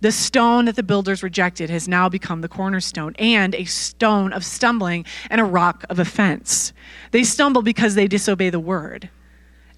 [0.00, 4.46] The stone that the builders rejected has now become the cornerstone and a stone of
[4.46, 6.72] stumbling and a rock of offense.
[7.10, 9.10] They stumble because they disobey the word,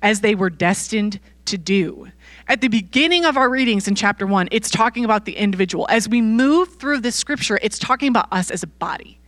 [0.00, 2.06] as they were destined to do.
[2.46, 5.88] At the beginning of our readings in chapter one, it's talking about the individual.
[5.90, 9.18] As we move through this scripture, it's talking about us as a body,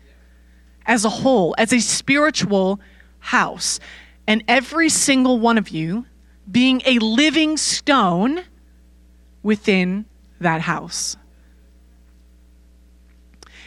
[0.87, 2.79] as a whole, as a spiritual
[3.19, 3.81] house
[4.27, 6.07] and every single one of you
[6.51, 8.43] being a living stone
[9.43, 10.07] within
[10.41, 11.17] that house.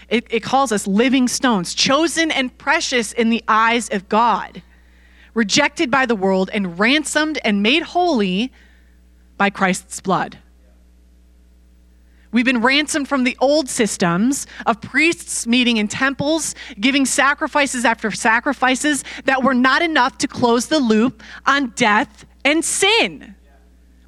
[0.09, 4.61] It, it, calls us living stones, chosen and precious in the eyes of God,
[5.33, 8.51] rejected by the world, and ransomed and made holy
[9.35, 10.37] by Christ's blood.
[12.31, 18.11] We've been ransomed from the old systems of priests meeting in temples, giving sacrifices after
[18.11, 23.35] sacrifices that were not enough to close the loop on death and sin.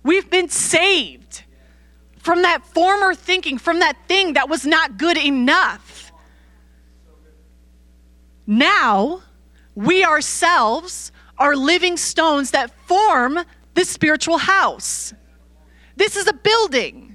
[0.03, 1.43] We've been saved
[2.17, 6.11] from that former thinking, from that thing that was not good enough.
[8.45, 9.21] Now,
[9.75, 13.39] we ourselves are living stones that form
[13.75, 15.13] the spiritual house.
[15.95, 17.08] This is a building.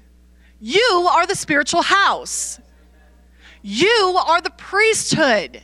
[0.66, 2.58] You are the spiritual house.
[3.60, 5.62] You are the priesthood.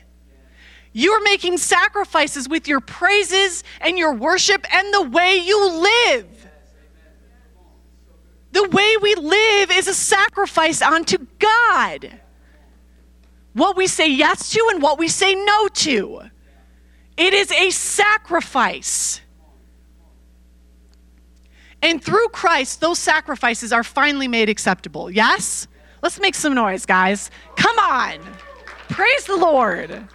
[0.92, 6.46] You are making sacrifices with your praises and your worship and the way you live.
[8.52, 12.20] The way we live is a sacrifice unto God.
[13.54, 16.24] What we say yes to and what we say no to.
[17.16, 19.22] It is a sacrifice.
[21.82, 25.10] And through Christ, those sacrifices are finally made acceptable.
[25.10, 25.66] Yes?
[26.02, 27.30] Let's make some noise, guys.
[27.56, 28.18] Come on.
[28.88, 30.08] Praise the Lord.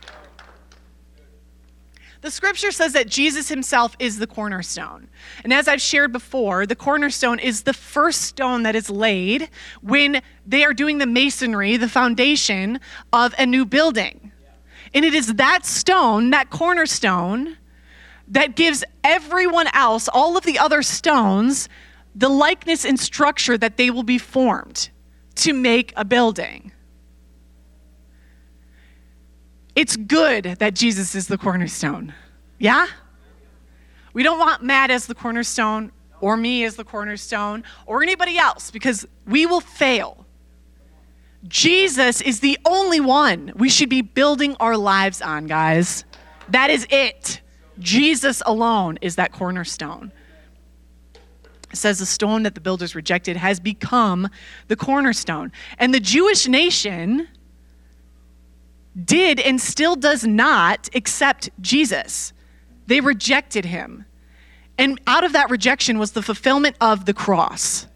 [2.21, 5.09] The scripture says that Jesus himself is the cornerstone.
[5.43, 9.47] And as I've shared before, the cornerstone is the first stone that is laid
[9.81, 12.79] when they are doing the masonry, the foundation
[13.13, 14.31] of a new building.
[14.91, 17.57] And it is that stone, that cornerstone,
[18.29, 21.69] that gives everyone else, all of the other stones,
[22.15, 24.89] the likeness and structure that they will be formed
[25.35, 26.71] to make a building.
[29.75, 32.13] It's good that Jesus is the cornerstone.
[32.57, 32.87] Yeah?
[34.13, 38.71] We don't want Matt as the cornerstone or me as the cornerstone or anybody else
[38.71, 40.25] because we will fail.
[41.47, 46.05] Jesus is the only one we should be building our lives on, guys.
[46.49, 47.41] That is it.
[47.79, 50.11] Jesus alone is that cornerstone.
[51.71, 54.29] It says the stone that the builders rejected has become
[54.67, 55.51] the cornerstone.
[55.77, 57.27] And the Jewish nation
[59.03, 62.31] did and still does not accept Jesus.
[62.87, 64.05] They rejected him.
[64.77, 67.87] And out of that rejection was the fulfillment of the cross,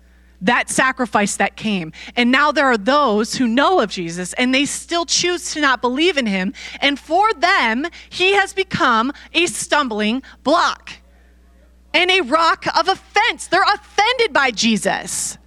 [0.41, 1.91] that sacrifice that came.
[2.15, 5.81] And now there are those who know of Jesus and they still choose to not
[5.81, 6.53] believe in him.
[6.79, 10.93] And for them, he has become a stumbling block
[11.93, 13.47] and a rock of offense.
[13.47, 15.37] They're offended by Jesus.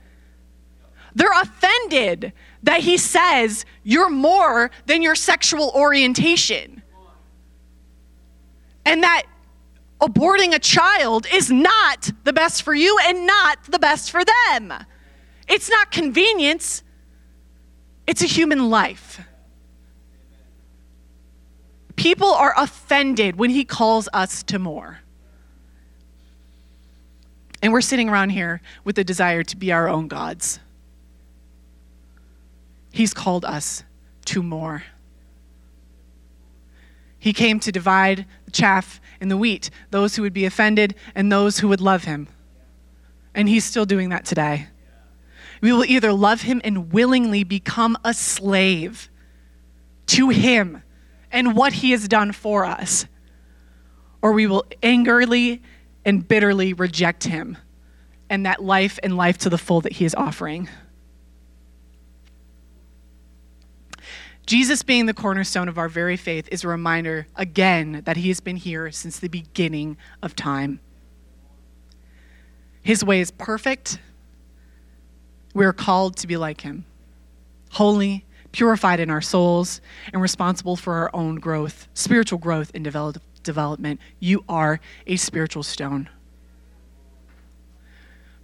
[1.14, 2.32] They're offended
[2.62, 6.82] that he says you're more than your sexual orientation.
[8.84, 9.24] And that
[10.02, 14.74] aborting a child is not the best for you and not the best for them.
[15.48, 16.82] It's not convenience,
[18.06, 19.20] it's a human life.
[21.94, 24.98] People are offended when he calls us to more.
[27.62, 30.58] And we're sitting around here with the desire to be our own gods.
[32.90, 33.84] He's called us
[34.26, 34.82] to more.
[37.20, 41.30] He came to divide the chaff and the wheat, those who would be offended and
[41.30, 42.26] those who would love him.
[43.36, 44.66] And he's still doing that today.
[45.60, 49.08] We will either love him and willingly become a slave
[50.08, 50.82] to him
[51.30, 53.06] and what he has done for us,
[54.20, 55.62] or we will angrily
[56.04, 57.56] and bitterly reject him
[58.28, 60.68] and that life and life to the full that he is offering.
[64.46, 68.40] Jesus being the cornerstone of our very faith is a reminder again that he has
[68.40, 70.80] been here since the beginning of time.
[72.82, 73.98] His way is perfect.
[75.54, 76.84] We are called to be like him,
[77.70, 79.80] holy, purified in our souls,
[80.12, 84.00] and responsible for our own growth, spiritual growth and develop, development.
[84.18, 86.08] You are a spiritual stone.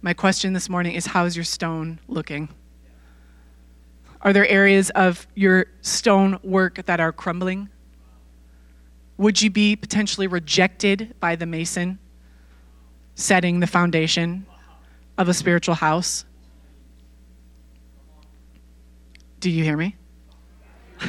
[0.01, 2.49] My question this morning is How's your stone looking?
[4.21, 7.69] Are there areas of your stone work that are crumbling?
[9.17, 11.99] Would you be potentially rejected by the mason
[13.15, 14.45] setting the foundation
[15.17, 16.25] of a spiritual house?
[19.39, 19.95] Do you hear me?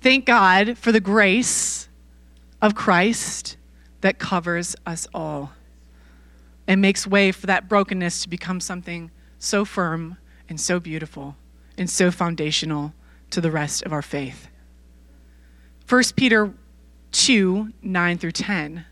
[0.00, 1.88] Thank God for the grace
[2.62, 3.56] of Christ
[4.00, 5.52] that covers us all
[6.66, 10.18] and makes way for that brokenness to become something so firm
[10.54, 11.34] and so beautiful
[11.76, 12.94] and so foundational
[13.28, 14.46] to the rest of our faith.
[15.88, 16.54] 1 Peter
[17.10, 18.84] 2 9 through 10.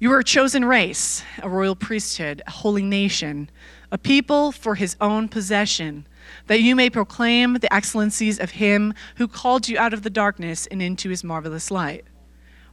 [0.00, 3.48] You are a chosen race, a royal priesthood, a holy nation,
[3.92, 6.04] a people for his own possession,
[6.48, 10.66] that you may proclaim the excellencies of him who called you out of the darkness
[10.66, 12.04] and into his marvelous light.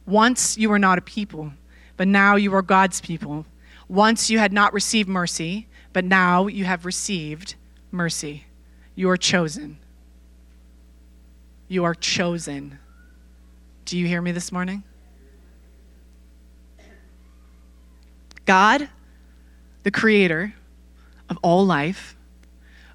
[0.04, 1.52] Once you were not a people,
[1.96, 3.46] but now you are God's people.
[3.86, 7.54] Once you had not received mercy, but now you have received
[7.90, 8.46] mercy.
[8.94, 9.78] You are chosen.
[11.68, 12.78] You are chosen.
[13.84, 14.82] Do you hear me this morning?
[18.44, 18.88] God,
[19.82, 20.54] the creator
[21.28, 22.16] of all life,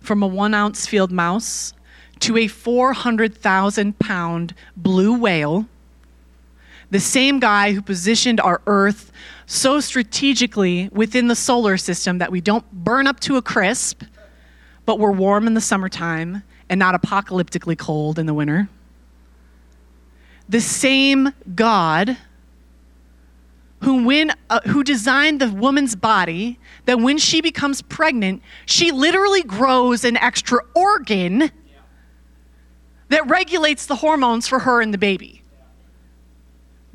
[0.01, 1.73] from a one ounce field mouse
[2.19, 5.67] to a 400,000 pound blue whale,
[6.91, 9.11] the same guy who positioned our earth
[9.45, 14.03] so strategically within the solar system that we don't burn up to a crisp,
[14.85, 18.69] but we're warm in the summertime and not apocalyptically cold in the winter.
[20.49, 22.17] The same God
[23.81, 29.43] who, when, uh, who designed the woman's body that when she becomes pregnant, she literally
[29.43, 31.51] grows an extra organ
[33.09, 35.43] that regulates the hormones for her and the baby.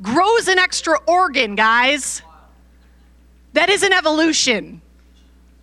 [0.01, 2.21] Grows an extra organ, guys.
[3.53, 4.81] That isn't evolution.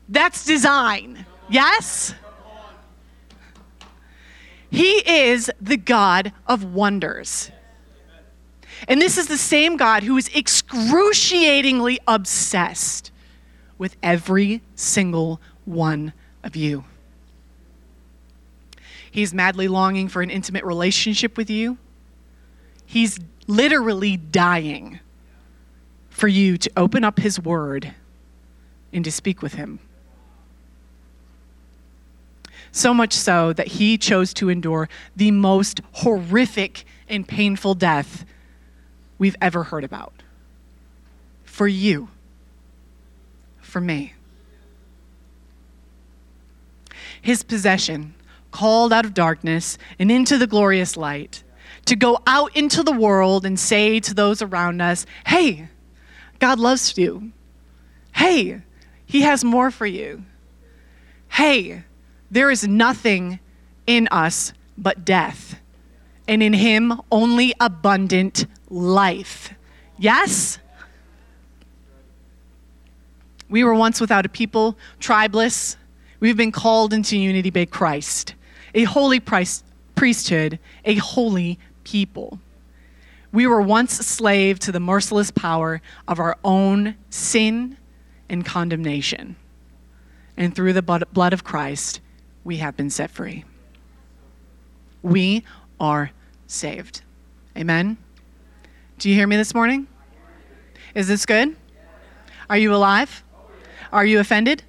[0.09, 1.27] That's design.
[1.49, 2.15] Yes?
[4.71, 7.51] He is the God of wonders.
[8.87, 13.11] And this is the same God who is excruciatingly obsessed
[13.77, 16.13] with every single one
[16.45, 16.85] of you.
[19.11, 21.79] He's madly longing for an intimate relationship with you.
[22.87, 23.19] He's
[23.49, 25.01] literally dying
[26.11, 27.95] for you to open up His Word
[28.93, 29.81] and to speak with Him.
[32.71, 38.25] So much so that He chose to endure the most horrific and painful death
[39.19, 40.13] we've ever heard about.
[41.45, 42.09] For you,
[43.61, 44.13] for me.
[47.21, 48.15] His possession,
[48.51, 51.43] called out of darkness and into the glorious light,
[51.87, 55.69] to go out into the world and say to those around us, hey,
[56.39, 57.33] God loves you.
[58.15, 58.63] Hey,
[59.07, 60.25] He has more for you.
[61.29, 61.85] Hey,
[62.31, 63.41] there is nothing
[63.87, 65.59] in us but death,
[66.27, 69.55] and in Him only abundant life.
[69.97, 70.59] Yes?
[73.49, 75.77] We were once without a people, tribeless.
[76.21, 78.35] We've been called into unity by Christ,
[78.75, 81.59] a holy priesthood, a holy
[81.89, 82.39] people.
[83.33, 87.79] We were once slave to the merciless power of our own sin
[88.29, 89.37] and condemnation.
[90.37, 92.01] And through the blood of Christ,
[92.45, 93.45] we have been set free.
[95.03, 95.45] We
[95.81, 96.11] are
[96.47, 97.01] saved.
[97.57, 97.97] Amen.
[98.99, 99.87] Do you hear me this morning?
[100.95, 101.57] Is this good?
[102.51, 103.25] Are you alive?
[103.93, 104.63] Are you offended?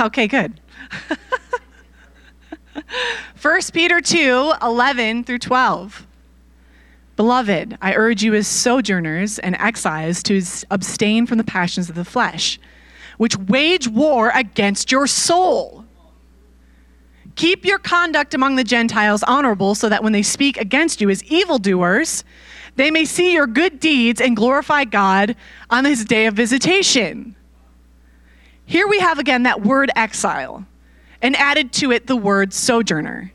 [0.00, 0.60] Okay, good.
[3.40, 6.05] 1 Peter 2 11 through 12.
[7.16, 12.04] Beloved, I urge you as sojourners and exiles to abstain from the passions of the
[12.04, 12.60] flesh,
[13.16, 15.86] which wage war against your soul.
[17.34, 21.24] Keep your conduct among the Gentiles honorable, so that when they speak against you as
[21.24, 22.24] evildoers,
[22.76, 25.36] they may see your good deeds and glorify God
[25.70, 27.34] on his day of visitation.
[28.66, 30.66] Here we have again that word exile,
[31.22, 33.32] and added to it the word sojourner.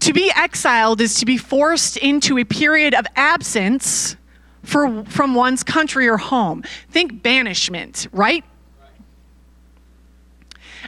[0.00, 4.16] To be exiled is to be forced into a period of absence
[4.62, 6.62] for, from one's country or home.
[6.90, 8.44] Think banishment, right?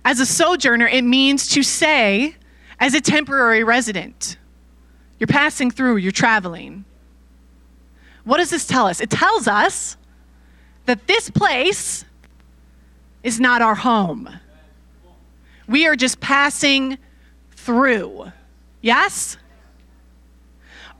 [0.04, 2.36] As a sojourner, it means to say,
[2.78, 4.38] as a temporary resident.
[5.18, 6.84] You're passing through, you're traveling.
[8.24, 9.00] What does this tell us?
[9.00, 9.96] It tells us
[10.86, 12.04] that this place
[13.22, 14.28] is not our home.
[15.68, 16.98] We are just passing
[17.52, 18.32] through.
[18.80, 19.36] Yes?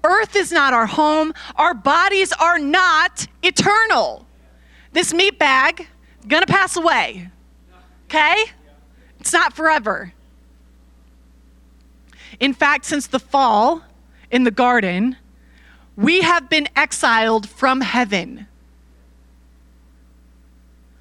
[0.03, 1.33] Earth is not our home.
[1.57, 4.27] Our bodies are not eternal.
[4.93, 5.87] This meat bag
[6.27, 7.29] gonna pass away.
[8.07, 8.45] Okay?
[9.21, 10.13] It's not forever.
[12.39, 13.83] In fact, since the fall
[14.31, 15.17] in the garden,
[15.97, 18.47] we have been exiled from heaven.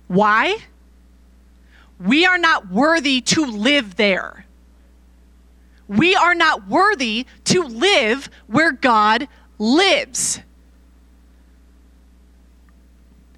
[0.07, 0.57] Why?
[1.99, 4.45] We are not worthy to live there.
[5.89, 9.27] We are not worthy to live where God
[9.57, 10.39] lives.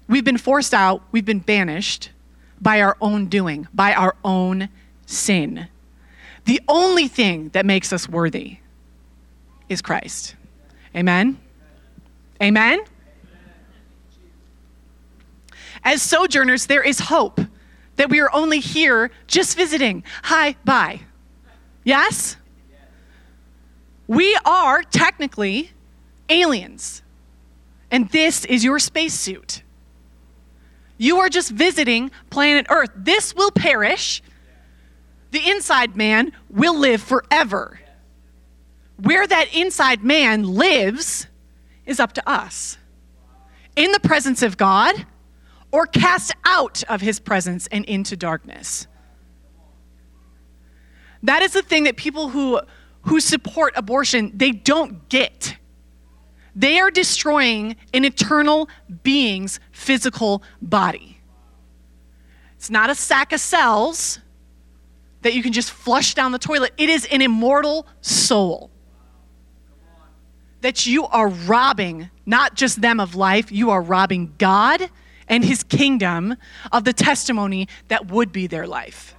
[0.06, 2.10] We've been forced out, we've been banished
[2.60, 4.68] by our own doing, by our own
[5.06, 5.68] sin.
[6.44, 8.58] The only thing that makes us worthy
[9.70, 10.36] is Christ.
[10.94, 11.38] Amen?
[12.42, 12.82] Amen?
[15.82, 17.40] As sojourners, there is hope
[17.96, 20.04] that we are only here just visiting.
[20.24, 21.00] Hi, bye.
[21.84, 22.36] Yes?
[24.12, 25.70] We are technically
[26.28, 27.02] aliens,
[27.90, 29.62] and this is your spacesuit.
[30.98, 32.90] You are just visiting planet Earth.
[32.94, 34.22] This will perish.
[35.30, 37.80] The inside man will live forever.
[38.98, 41.26] Where that inside man lives
[41.86, 42.76] is up to us.
[43.76, 45.06] In the presence of God,
[45.70, 48.86] or cast out of his presence and into darkness.
[51.22, 52.60] That is the thing that people who,
[53.02, 55.56] who support abortion, they don't get.
[56.54, 58.68] They are destroying an eternal
[59.02, 61.18] being's physical body.
[62.56, 64.20] It's not a sack of cells
[65.22, 66.72] that you can just flush down the toilet.
[66.76, 68.70] It is an immortal soul
[70.60, 74.88] that you are robbing not just them of life, you are robbing God
[75.28, 76.36] and his kingdom
[76.70, 79.14] of the testimony that would be their life.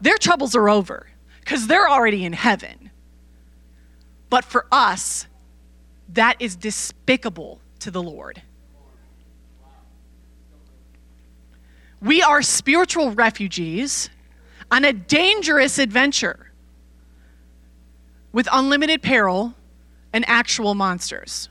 [0.00, 1.06] Their troubles are over
[1.48, 2.90] because they're already in heaven.
[4.28, 5.26] But for us,
[6.10, 8.42] that is despicable to the Lord.
[12.02, 14.10] We are spiritual refugees
[14.70, 16.52] on a dangerous adventure
[18.30, 19.54] with unlimited peril
[20.12, 21.48] and actual monsters.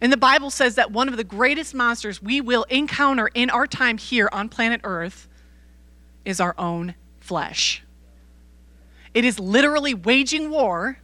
[0.00, 3.66] And the Bible says that one of the greatest monsters we will encounter in our
[3.66, 5.28] time here on planet Earth
[6.24, 7.82] is our own flesh.
[9.14, 10.98] It is literally waging war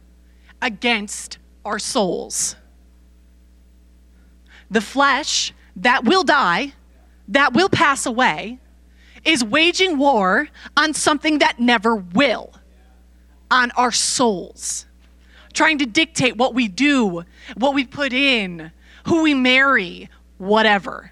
[0.61, 2.55] against our souls.
[4.69, 6.73] The flesh that will die,
[7.27, 8.59] that will pass away,
[9.25, 12.53] is waging war on something that never will,
[13.51, 14.85] on our souls.
[15.53, 17.23] Trying to dictate what we do,
[17.55, 18.71] what we put in,
[19.05, 21.11] who we marry, whatever.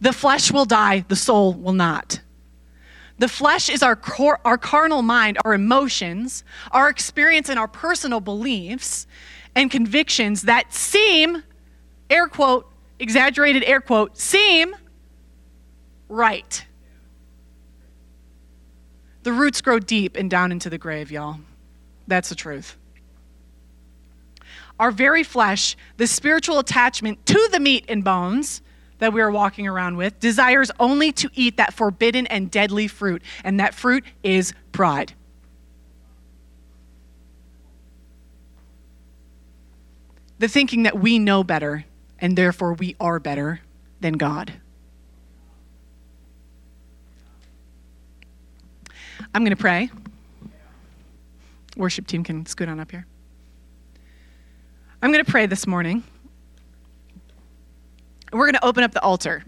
[0.00, 2.20] The flesh will die, the soul will not.
[3.22, 6.42] The flesh is our, cor- our carnal mind, our emotions,
[6.72, 9.06] our experience, and our personal beliefs
[9.54, 11.44] and convictions that seem,
[12.10, 12.68] air quote,
[12.98, 14.74] exaggerated air quote, seem
[16.08, 16.66] right.
[19.22, 21.38] The roots grow deep and down into the grave, y'all.
[22.08, 22.76] That's the truth.
[24.80, 28.62] Our very flesh, the spiritual attachment to the meat and bones
[29.02, 33.20] that we are walking around with, desires only to eat that forbidden and deadly fruit,
[33.42, 35.12] and that fruit is pride.
[40.38, 41.84] The thinking that we know better
[42.20, 43.60] and therefore we are better
[44.00, 44.52] than God.
[49.34, 49.90] I'm going to pray.
[51.76, 53.04] Worship team can scoot on up here.
[55.02, 56.04] I'm going to pray this morning.
[58.32, 59.44] We're going to open up the altar.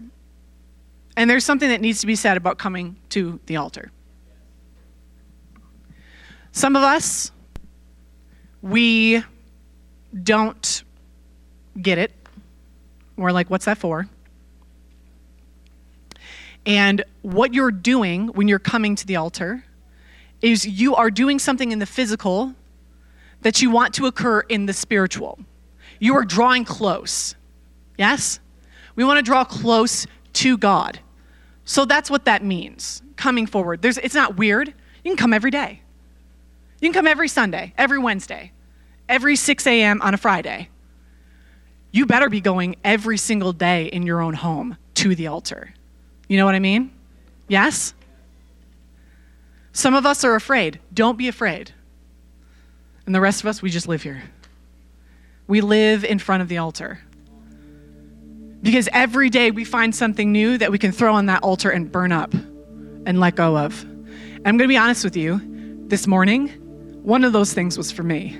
[1.17, 3.91] And there's something that needs to be said about coming to the altar.
[6.51, 7.31] Some of us,
[8.61, 9.23] we
[10.23, 10.83] don't
[11.81, 12.11] get it.
[13.17, 14.07] We're like, what's that for?
[16.65, 19.63] And what you're doing when you're coming to the altar
[20.41, 22.53] is you are doing something in the physical
[23.41, 25.39] that you want to occur in the spiritual.
[25.99, 27.35] You are drawing close.
[27.97, 28.39] Yes?
[28.95, 30.99] We want to draw close to God.
[31.65, 33.81] So that's what that means, coming forward.
[33.81, 34.67] There's, it's not weird.
[35.03, 35.81] You can come every day.
[36.79, 38.51] You can come every Sunday, every Wednesday,
[39.09, 40.01] every 6 a.m.
[40.01, 40.69] on a Friday.
[41.91, 45.73] You better be going every single day in your own home to the altar.
[46.27, 46.91] You know what I mean?
[47.47, 47.93] Yes?
[49.71, 50.79] Some of us are afraid.
[50.93, 51.71] Don't be afraid.
[53.05, 54.23] And the rest of us, we just live here.
[55.47, 57.01] We live in front of the altar.
[58.65, 61.91] Because every day we find something new that we can throw on that altar and
[61.91, 63.83] burn up and let go of.
[63.83, 65.39] And I'm going to be honest with you.
[65.87, 66.47] This morning,
[67.03, 68.35] one of those things was for me.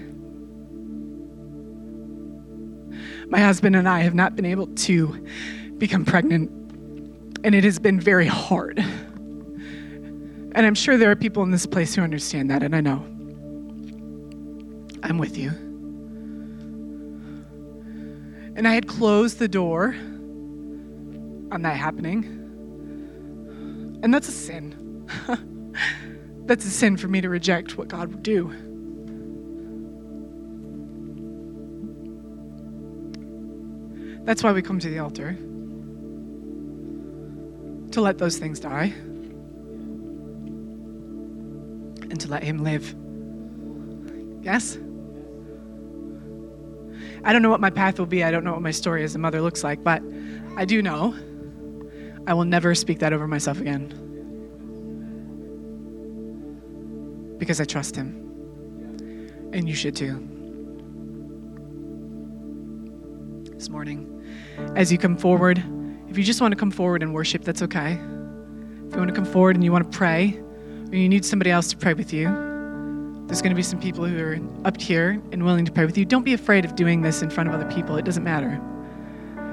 [3.30, 5.28] My husband and I have not been able to
[5.78, 6.50] become pregnant,
[7.44, 8.80] and it has been very hard.
[8.80, 13.06] And I'm sure there are people in this place who understand that, and I know.
[15.04, 15.50] I'm with you.
[18.56, 19.96] And I had closed the door
[21.56, 22.26] on that happening.
[24.04, 25.08] And that's a sin.
[26.46, 28.54] that's a sin for me to reject what God would do.
[34.26, 35.38] That's why we come to the altar
[37.92, 38.94] to let those things die
[42.02, 42.94] and to let Him live.
[44.44, 44.78] Yes?
[47.24, 48.24] I don't know what my path will be.
[48.24, 50.04] I don't know what my story as a mother looks like, but
[50.58, 51.16] I do know
[52.28, 54.02] I will never speak that over myself again.
[57.38, 58.22] Because I trust Him.
[59.54, 60.14] And you should too.
[63.54, 64.24] This morning,
[64.76, 65.64] as you come forward,
[66.10, 67.94] if you just want to come forward and worship, that's okay.
[67.94, 70.40] If you want to come forward and you want to pray,
[70.92, 72.26] or you need somebody else to pray with you,
[73.28, 75.98] there's going to be some people who are up here and willing to pray with
[75.98, 76.06] you.
[76.06, 78.62] Don't be afraid of doing this in front of other people, it doesn't matter.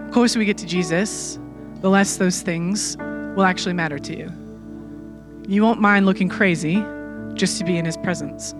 [0.06, 1.38] The closer we get to Jesus,
[1.82, 2.96] the less those things
[3.36, 4.32] will actually matter to you.
[5.48, 6.82] You won't mind looking crazy
[7.34, 8.54] just to be in his presence.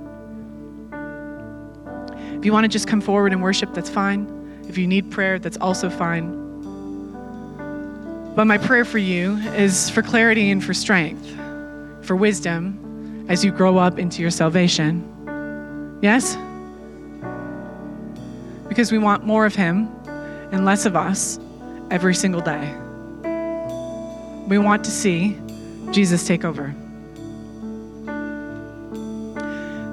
[2.36, 4.64] If you want to just come forward and worship, that's fine.
[4.68, 6.42] If you need prayer, that's also fine.
[8.34, 11.24] But my prayer for you is for clarity and for strength,
[12.04, 16.00] for wisdom as you grow up into your salvation.
[16.02, 16.36] Yes?
[18.68, 19.88] Because we want more of Him
[20.50, 21.38] and less of us
[21.90, 22.81] every single day.
[24.52, 25.38] We want to see
[25.92, 26.74] Jesus take over.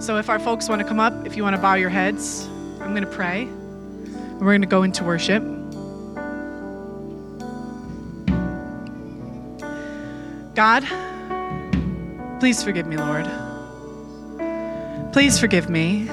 [0.01, 2.45] So, if our folks want to come up, if you want to bow your heads,
[2.81, 3.45] I'm going to pray.
[3.45, 5.43] We're going to go into worship.
[10.55, 10.83] God,
[12.41, 13.29] please forgive me, Lord.
[15.13, 16.05] Please forgive me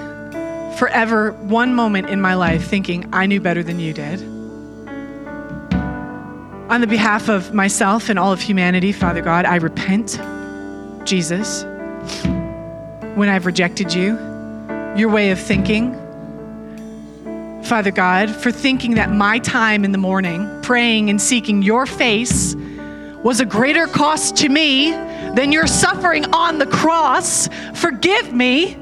[0.78, 4.35] for ever one moment in my life thinking I knew better than you did.
[6.68, 10.20] On the behalf of myself and all of humanity, Father God, I repent,
[11.06, 11.62] Jesus,
[13.14, 14.18] when I've rejected you,
[14.96, 15.94] your way of thinking.
[17.62, 22.56] Father God, for thinking that my time in the morning, praying and seeking your face,
[23.22, 27.48] was a greater cost to me than your suffering on the cross.
[27.74, 28.76] Forgive me.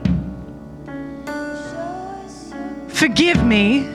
[2.89, 3.94] Forgive me.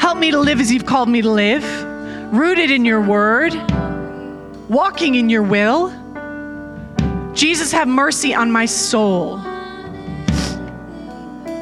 [0.00, 1.62] Help me to live as you've called me to live,
[2.32, 3.52] rooted in your word,
[4.66, 5.92] walking in your will.
[7.34, 9.36] Jesus, have mercy on my soul.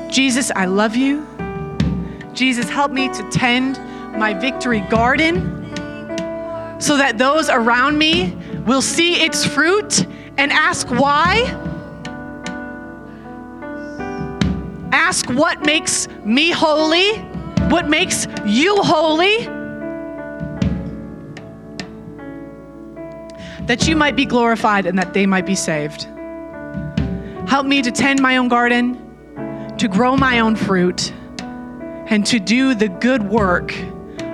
[0.08, 1.26] Jesus, I love you.
[2.32, 3.76] Jesus, help me to tend
[4.16, 5.56] my victory garden
[6.80, 8.36] so that those around me
[8.66, 11.42] will see its fruit and ask why.
[14.92, 17.27] Ask what makes me holy,
[17.70, 19.44] what makes you holy.
[23.66, 26.08] That you might be glorified and that they might be saved.
[27.48, 31.12] Help me to tend my own garden, to grow my own fruit,
[32.10, 33.74] and to do the good work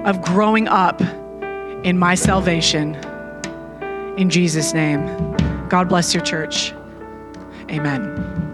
[0.05, 1.01] of growing up
[1.85, 2.95] in my salvation.
[4.17, 5.05] In Jesus' name.
[5.69, 6.73] God bless your church.
[7.71, 8.54] Amen.